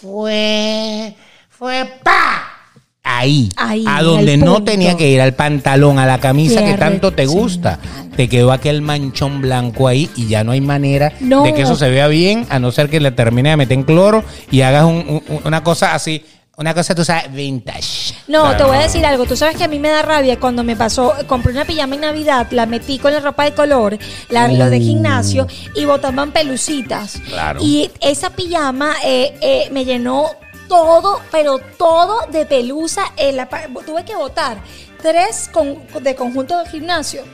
[0.00, 1.14] Fue.
[1.50, 1.84] Fue.
[2.02, 2.47] ¡Pa!
[3.10, 7.12] Ahí, Ahí, a donde no tenía que ir, al pantalón, a la camisa que tanto
[7.12, 7.78] te gusta.
[8.16, 11.42] Te quedó aquel manchón blanco ahí y ya no hay manera No.
[11.42, 13.84] de que eso se vea bien, a no ser que le termine de meter en
[13.84, 16.22] cloro y hagas un- un- una cosa así,
[16.58, 18.14] una cosa, tú sabes, vintage.
[18.26, 18.56] No, Claro.
[18.56, 19.24] te voy a decir algo.
[19.24, 22.00] Tú sabes que a mí me da rabia cuando me pasó, compré una pijama en
[22.02, 23.96] Navidad, la metí con la ropa de color,
[24.28, 25.46] la, lo de gimnasio,
[25.76, 27.20] y botaban pelucitas.
[27.28, 27.60] Claro.
[27.62, 30.26] Y esa pijama eh, eh, me llenó
[30.68, 33.02] todo, pero todo de pelusa.
[33.16, 33.48] en la
[33.86, 34.58] tuve que botar
[35.02, 37.24] tres con- de conjunto de gimnasio.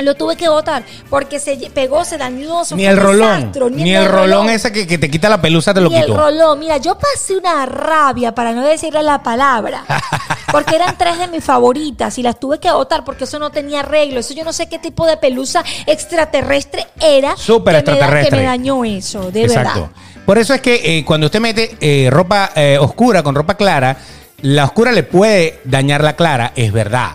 [0.00, 2.62] Lo tuve que botar porque se pegó, se dañó.
[2.70, 5.90] Ni el rolón, ni el rolón ese que, que te quita la pelusa te lo
[5.90, 9.84] y el rolón, mira, yo pasé una rabia para no decirle la palabra.
[10.52, 13.80] Porque eran tres de mis favoritas y las tuve que botar porque eso no tenía
[13.80, 14.20] arreglo.
[14.20, 17.36] Eso yo no sé qué tipo de pelusa extraterrestre era.
[17.36, 18.30] Súper que me da- extraterrestre.
[18.30, 19.80] Que me dañó eso, de Exacto.
[19.82, 19.90] verdad.
[20.28, 23.96] Por eso es que eh, cuando usted mete eh, ropa eh, oscura con ropa clara,
[24.42, 27.12] la oscura le puede dañar la clara, es verdad.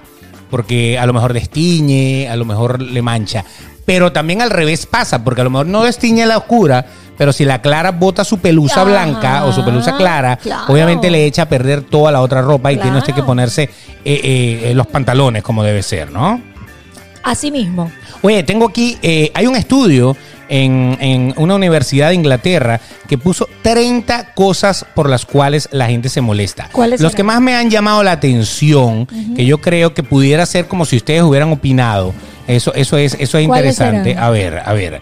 [0.49, 3.45] Porque a lo mejor destiñe, a lo mejor le mancha.
[3.85, 7.45] Pero también al revés pasa, porque a lo mejor no destiñe la oscura, pero si
[7.45, 10.73] la clara bota su pelusa blanca o su pelusa clara, claro.
[10.73, 13.69] obviamente le echa a perder toda la otra ropa y tiene usted que ponerse eh,
[14.05, 16.41] eh, eh, los pantalones como debe ser, ¿no?
[17.23, 17.89] Así mismo.
[18.21, 20.15] Oye, tengo aquí, eh, hay un estudio
[20.53, 26.09] en, en una universidad de Inglaterra que puso 30 cosas por las cuales la gente
[26.09, 26.69] se molesta.
[26.71, 27.17] ¿Cuáles Los serán?
[27.17, 30.97] que más me han llamado la atención, que yo creo que pudiera ser como si
[30.97, 32.13] ustedes hubieran opinado.
[32.47, 34.15] Eso, eso es, eso es ¿Cuáles interesante.
[34.15, 34.99] A ver, a ver.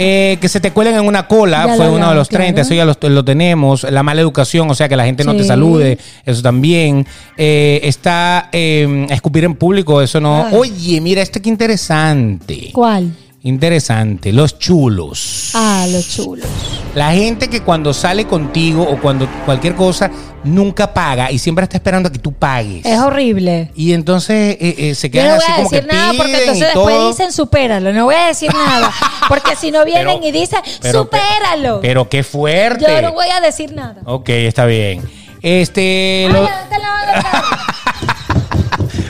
[0.00, 2.62] Eh, que se te cuelen en una cola Ya fue uno de los 30, claro.
[2.62, 3.82] eso ya lo, lo tenemos.
[3.82, 7.04] La mala educación, o sea, que la gente no te salude, eso también.
[7.36, 10.46] Eh, está eh, escupir en público, eso no.
[10.46, 10.54] Ay.
[10.56, 12.70] Oye, mira, este que interesante.
[12.72, 13.12] ¿Cuál?
[13.42, 15.52] Interesante, los chulos.
[15.54, 16.46] Ah, los chulos.
[16.94, 20.10] La gente que cuando sale contigo o cuando cualquier cosa
[20.42, 22.84] nunca paga y siempre está esperando a que tú pagues.
[22.84, 23.70] Es horrible.
[23.76, 26.12] Y entonces eh, eh, se Yo quedan no voy así a como que decir nada
[26.16, 27.08] porque y entonces después todo.
[27.08, 27.92] dicen supéralo.
[27.92, 28.92] No voy a decir nada.
[29.28, 31.80] Porque si no vienen Pero- y dicen pero- supéralo.
[31.82, 32.86] Pero qué fuerte.
[32.88, 34.00] Yo no voy a decir nada.
[34.04, 35.02] Ok, está bien.
[35.42, 37.46] Este, Ay, ya está lavando el carro.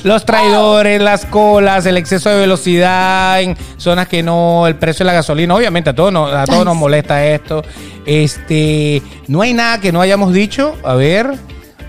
[0.09, 5.09] los traidores, las colas, el exceso de velocidad en zonas que no, el precio de
[5.09, 7.63] la gasolina, obviamente a todos nos, a todos nos molesta esto.
[8.07, 10.75] Este, no hay nada que no hayamos dicho.
[10.83, 11.35] A ver,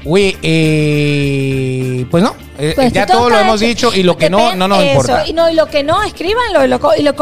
[0.04, 4.54] uy, eh, pues no, eh, Pues ya todo lo hemos dicho y lo que no,
[4.54, 5.26] no nos eso, importa.
[5.26, 7.16] Y, no, y lo que no, escríbanlo y lo, y lo,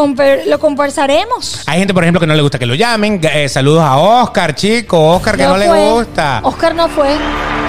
[0.48, 1.62] lo conversaremos.
[1.68, 3.22] Hay gente, por ejemplo, que no le gusta que lo llamen.
[3.24, 5.00] Eh, saludos a Oscar, chico.
[5.14, 6.40] Oscar, que no, le gusta.
[6.44, 7.10] Oscar no fue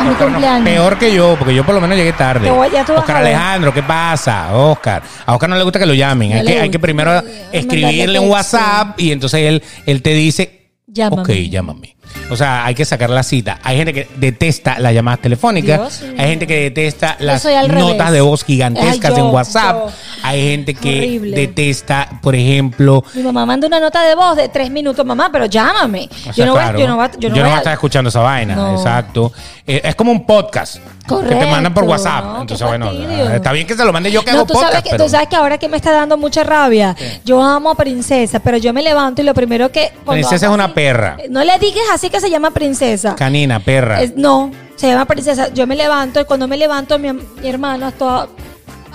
[0.01, 0.65] a mi cumpleaños.
[0.65, 2.47] peor que yo, porque yo por lo menos llegué tarde.
[2.49, 3.35] Te voy- ya tú vas Oscar a ver.
[3.35, 4.55] Alejandro, ¿qué pasa?
[4.57, 5.03] Oscar.
[5.27, 6.31] A Oscar no le gusta que lo llamen.
[6.31, 7.23] No hay, le que, hay que primero
[7.53, 8.57] escribirle un texto.
[8.57, 10.58] WhatsApp y entonces él, él te dice,
[10.99, 11.23] Llámame.
[11.23, 11.97] ok, llámame.
[12.31, 13.59] O sea, hay que sacar la cita.
[13.63, 16.01] Hay gente que detesta las llamadas telefónicas.
[16.01, 16.13] Dios.
[16.19, 17.69] Hay gente que detesta las notas
[17.99, 18.13] revés.
[18.13, 19.77] de voz gigantescas Ay, yo, en WhatsApp.
[19.77, 19.93] yo.
[20.23, 21.37] Hay gente que Horrible.
[21.37, 25.47] detesta, por ejemplo, Mi mamá manda una nota de voz de tres minutos, mamá, pero
[25.47, 26.09] llámame.
[26.11, 27.73] O sea, yo no voy, yo no voy, yo no voy voy a- a estar
[27.75, 28.75] escuchando esa vaina, No.
[28.77, 29.33] exacto.
[29.67, 30.79] Eh, es como un podcast
[31.09, 32.25] que te mandan por WhatsApp.
[32.25, 33.31] no, Entonces, bueno, fastidio.
[33.31, 35.11] está bien que se lo mande yo que No, hago tú sabes, que, pero tú
[35.11, 36.95] sabes que ahora que me está dando mucha rabia,
[37.25, 39.93] yo amo a Princesa, pero yo me levanto y lo primero que...
[40.07, 41.17] Princesa es una así- perra.
[41.31, 43.15] No le digas así que se llama Princesa.
[43.17, 44.03] canina, perra.
[44.03, 45.53] Es- no, se llama Princesa.
[45.55, 48.29] Yo me levanto y cuando me levanto mi, mi hermano está...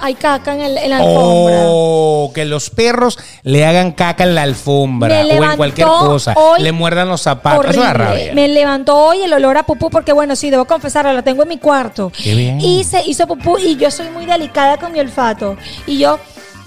[0.06, 1.56] Hay caca en, el- en la alfombra.
[1.66, 6.36] Oh, que los perros le hagan caca en la alfombra Me o en cualquier cosa.
[6.58, 7.68] le muerdan los zapatos.
[7.70, 8.06] Eso da Horrible.
[8.10, 8.34] rabia.
[8.34, 11.50] Me levantó hoy el olor a pupú porque, bueno, sí, debo confesarlo, la tengo en
[11.50, 12.12] mi cuarto.
[12.22, 12.60] Qué bien.
[12.60, 15.56] Y se hizo pupú y yo soy muy delicada con mi olfato.
[15.88, 16.20] Y yo,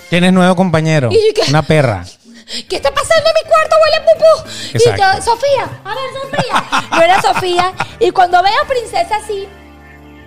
[0.08, 1.10] Tienes nuevo compañero.
[1.12, 1.42] ¿Y yo?
[1.48, 2.04] Una perra.
[2.68, 3.76] ¿qué está pasando en mi cuarto?
[3.82, 4.50] Huele pupú.
[4.72, 5.02] Y Exacto.
[5.18, 6.88] yo, Sofía, a ver, Sofía.
[6.96, 9.46] Yo era Sofía y cuando veo a Princesa así,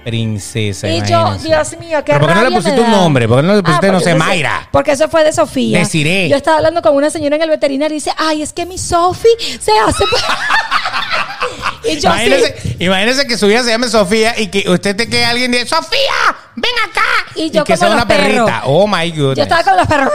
[0.03, 0.87] Princesa.
[0.87, 1.47] y yo, imagínense.
[1.47, 3.27] Dios mío, qué Pero ¿por qué no le pusiste un nombre?
[3.27, 4.67] ¿Por qué no le pusiste, no sé, Mayra?
[4.71, 5.79] Porque eso fue de Sofía.
[5.79, 6.29] Desiree.
[6.29, 8.77] Yo estaba hablando con una señora en el veterinario y dice, ay, es que mi
[8.77, 9.29] Sofi
[9.59, 10.03] se hace...
[11.93, 12.75] y yo Imagínese, sí.
[12.79, 16.35] imagínese que su hija se llame Sofía y que usted te quede alguien de Sofía,
[16.55, 17.01] ven acá.
[17.35, 18.27] Y yo que como sea una perros.
[18.27, 18.61] perrita.
[18.65, 19.37] Oh my goodness.
[19.37, 20.09] Yo estaba con los perros.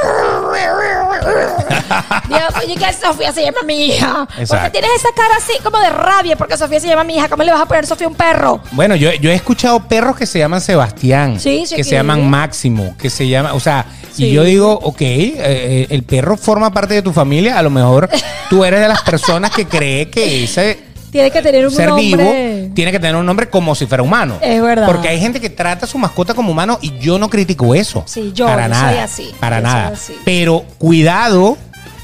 [2.29, 4.25] Dios, oye, que Sofía se llama mi hija.
[4.27, 4.72] Porque Exacto.
[4.72, 7.29] tienes esa cara así como de rabia porque Sofía se llama mi hija.
[7.29, 8.61] ¿Cómo le vas a poner Sofía un perro?
[8.72, 12.29] Bueno, yo, yo he escuchado perros que se llaman Sebastián, Sí, sí, que se llaman
[12.29, 14.31] Máximo, que se llama, o sea, y Sí.
[14.33, 18.09] yo digo, ok, eh, eh, el perro forma parte de tu familia, a lo mejor
[18.49, 20.79] tú eres de las personas que cree que ese
[21.14, 22.04] Tiene que tener un ser nombre.
[22.04, 24.36] vivo tiene que tener un nombre como si fuera humano.
[24.40, 24.86] Es verdad.
[24.86, 28.02] Porque hay gente que trata a su mascota como humano y yo no critico eso.
[28.04, 29.88] Sí, yo- para yo nada, soy así, Para yo nada.
[29.94, 30.14] así.
[30.24, 31.56] Pero cuidado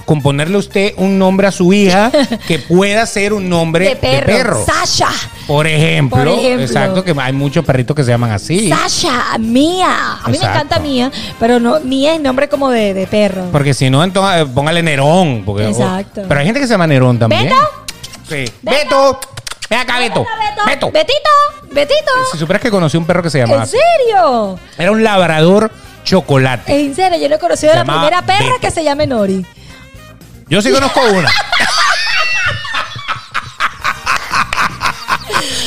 [0.04, 2.12] con ponerle usted un nombre a su hija
[2.46, 4.26] que pueda ser un nombre De perro.
[4.26, 4.64] perro.
[4.64, 5.08] Sasha.
[5.48, 6.62] Por ejemplo, Por ejemplo.
[6.64, 8.68] exacto, que hay muchos perritos que se llaman así.
[8.70, 10.18] Sasha, Mía.
[10.22, 13.46] A mí me encanta Mía, pero no, Mía es nombre como de, de perro.
[13.50, 15.42] Porque si no, entonces eh, póngale Nerón.
[15.44, 16.22] Porque, o- Exacto.
[16.28, 17.44] pero hay gente que se llama Nerón también.
[17.44, 17.56] ¿Beto?
[18.30, 18.44] Sí.
[18.62, 19.18] ¿Beto?
[19.68, 20.24] Ven acá, Beto.
[20.66, 20.90] Beto.
[20.92, 21.30] Betito.
[21.72, 22.12] Betito.
[22.30, 23.76] Si supieras que conocí un perro que se llamaba ¿En así.
[23.76, 24.58] serio?
[24.78, 25.70] Era un labrador
[26.04, 26.72] chocolate.
[26.80, 28.60] En serio, yo no he conocido Se a la llamaba primera perra Beto.
[28.60, 29.44] que se llame Nori.
[30.48, 31.28] Yo sí conozco una.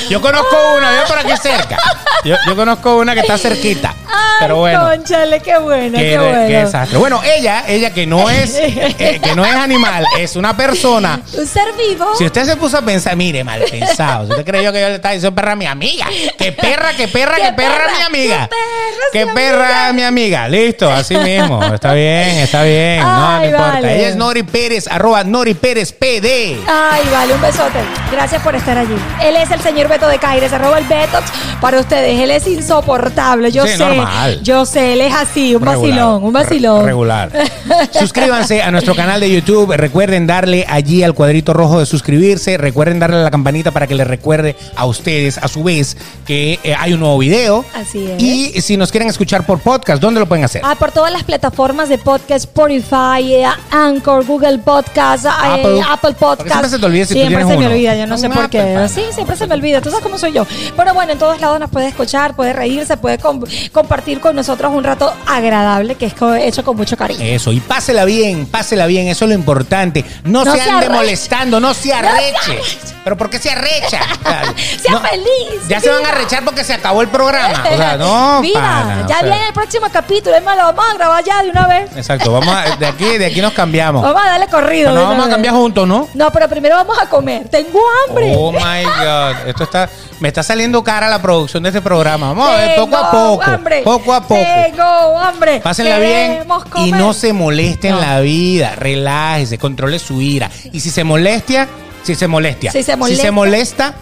[0.09, 1.77] Yo conozco una, vive por aquí cerca.
[2.23, 3.93] Yo, yo conozco una que está cerquita.
[4.07, 4.81] Ay, Pero bueno.
[4.81, 6.47] Conchale, qué bueno, Qué, qué, bueno.
[6.47, 6.97] qué desastre.
[6.97, 11.19] Bueno, ella, ella que no es, eh, que no es animal, es una persona.
[11.33, 12.15] Un ser vivo.
[12.17, 14.25] Si usted se puso a pensar, mire, mal pensado.
[14.25, 16.05] Si usted creyó que yo le estaba diciendo perra a mi amiga.
[16.37, 18.49] Que perra, que perra, ¡Qué que perra, mi amiga.
[18.49, 19.93] ¡Qué perra es Que mi perra amiga!
[19.93, 20.47] mi amiga.
[20.47, 21.63] Listo, así mismo.
[21.73, 22.99] Está bien, está bien.
[23.01, 23.79] No, no importa.
[23.79, 26.59] Ella es Nori Pérez, arroba Nori Pérez PD.
[26.67, 27.79] Ay, vale, un besote.
[28.11, 28.95] Gracias por estar allí.
[29.21, 31.31] Él es el señor Beto de Caires, arroba el Betox
[31.61, 32.19] para ustedes.
[32.19, 33.77] Él es insoportable, yo Sí, sé.
[33.77, 34.39] normal.
[34.43, 35.77] Yo sé, él es así, un Regular.
[35.89, 36.79] vacilón, un vacilón.
[36.81, 37.31] Re- Regular.
[37.91, 39.73] Suscríbanse a nuestro canal de YouTube.
[39.75, 42.57] Recuerden darle allí al cuadrito rojo de suscribirse.
[42.57, 46.59] Recuerden darle a la campanita para que les recuerde a ustedes, a su vez, que
[46.63, 47.65] eh, hay un nuevo video.
[47.75, 48.21] Así es.
[48.21, 50.61] Y si nos quieren escuchar por podcast, ¿dónde lo pueden hacer?
[50.63, 55.83] Ah, por todas las plataformas de podcast, Spotify, eh, Anchor, Google Podcast, eh, Apple.
[56.01, 56.47] Porque Podcast.
[56.49, 58.49] siempre se te olvida si tú Siempre tienes se me olvida, yo no sé por
[58.49, 58.59] qué.
[58.59, 58.87] pana.
[58.87, 59.81] Sí, siempre se me olvida.
[59.83, 60.45] Tú sabes cómo soy yo.
[60.75, 64.71] Pero bueno, en todos lados nos puede escuchar, puede reírse, puede com- compartir con nosotros
[64.73, 67.19] un rato agradable que es hecho con mucho cariño.
[67.23, 70.03] Eso, y pásela bien, pásela bien, eso es lo importante.
[70.23, 72.61] No, No se ande molestando, no se se arreche.
[73.03, 73.99] ¿Pero por qué se arrecha?
[74.81, 77.61] Sea feliz, Ya se van a arrechar porque se acabó el programa.
[77.69, 79.27] O sea, no, Viva, pana, o ya sea.
[79.27, 80.35] viene el próximo capítulo.
[80.37, 81.91] Es más, lo vamos a grabar ya de una vez.
[81.97, 84.01] Exacto, vamos a- de aquí, de aquí nos cambiamos.
[84.01, 84.93] Vamos a darle corrido.
[84.93, 86.07] Una vamos a cambiar juntos, ¿no?
[86.13, 87.49] No, pero primero vamos a comer.
[87.49, 88.33] Tengo hambre.
[88.37, 89.47] Oh my God.
[89.49, 89.72] Esto está.
[90.19, 92.27] Me está saliendo cara la producción de este programa.
[92.29, 93.43] Vamos a ver, poco a poco.
[93.43, 93.81] hambre.
[93.83, 94.41] Poco a poco.
[94.65, 95.59] Tengo hambre.
[95.61, 96.45] Pásenla bien
[96.77, 98.01] y no se moleste en No.
[98.01, 98.73] la vida.
[98.75, 100.49] Relájese, controle su ira.
[100.71, 101.67] Y si se molestia,
[102.03, 102.71] si se molestia.
[102.71, 103.31] Si se molesta.
[103.31, 103.93] molesta,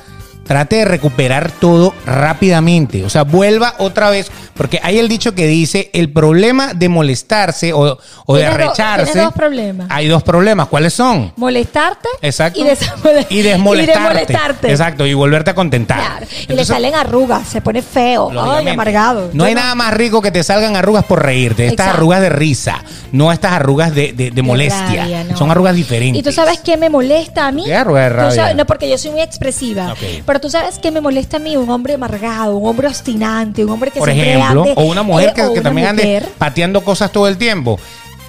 [0.52, 3.04] trate de recuperar todo rápidamente.
[3.06, 4.30] O sea, vuelva otra vez.
[4.56, 9.06] Porque hay el dicho que dice: el problema de molestarse o, o de do- arrecharse.
[9.06, 9.88] tiene dos problemas.
[9.90, 10.68] Hay dos problemas.
[10.68, 11.32] ¿Cuáles son?
[11.38, 12.10] Molestarte.
[12.22, 12.60] Exacto.
[12.62, 13.84] Y, desmole- Y desmolestarte.
[13.84, 13.86] y
[14.28, 14.72] desmolestarte.
[14.72, 16.00] Exacto, y volverte a contentar.
[16.00, 16.26] Claro.
[16.50, 17.48] Y le salen arrugas.
[17.48, 18.30] Se pone feo.
[18.40, 19.30] Ay, amargado.
[19.34, 21.64] No hay nada más rico que te salgan arrugas por reírte.
[21.66, 21.98] Estas Exacto.
[21.98, 22.84] arrugas de risa,
[23.14, 25.04] no estas arrugas de, de- de molestia.
[25.04, 25.38] rabia, no.
[25.38, 26.20] Son arrugas diferentes.
[26.20, 27.64] ¿Y tú sabes qué me molesta a mí?
[27.66, 28.36] ¿Qué arruga de rabia?
[28.36, 29.94] sabes- no, porque yo soy muy expresiva.
[29.94, 30.00] Ok.
[30.26, 33.72] Pero tú sabes qué me molesta a mí, un hombre amargado, un hombre obstinante, un
[33.72, 36.04] hombre que por siempre ejemplo, ande- o una mujer eh, que, que una también ande
[36.04, 36.30] mujer.
[36.38, 37.80] pateando cosas todo el tiempo.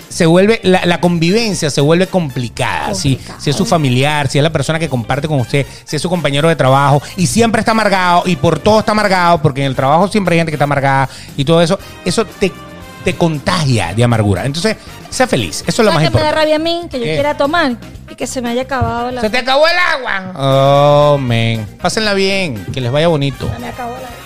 [0.09, 2.95] Se vuelve, la, la convivencia se vuelve complicada.
[2.95, 6.03] Si, si es su familiar, si es la persona que comparte con usted, si es
[6.03, 9.69] su compañero de trabajo y siempre está amargado y por todo está amargado, porque en
[9.69, 12.53] el trabajo siempre hay gente que está amargada y todo eso, eso te,
[13.03, 14.45] te contagia de amargura.
[14.47, 14.77] Entonces,
[15.11, 15.63] sea feliz.
[15.67, 16.35] Eso es lo más ¿Sabes qué me da importante.
[16.35, 16.89] rabia a mí?
[16.91, 17.15] Que yo ¿Qué?
[17.15, 17.73] quiera tomar
[18.11, 19.21] y que se me haya acabado la...
[19.21, 20.33] Se te acabó el agua.
[21.15, 21.67] Oh, men.
[21.81, 22.65] Pásenla bien.
[22.73, 23.51] Que les vaya bonito.
[23.53, 23.95] Se me acabó.
[23.95, 24.22] ¿Qué pasa?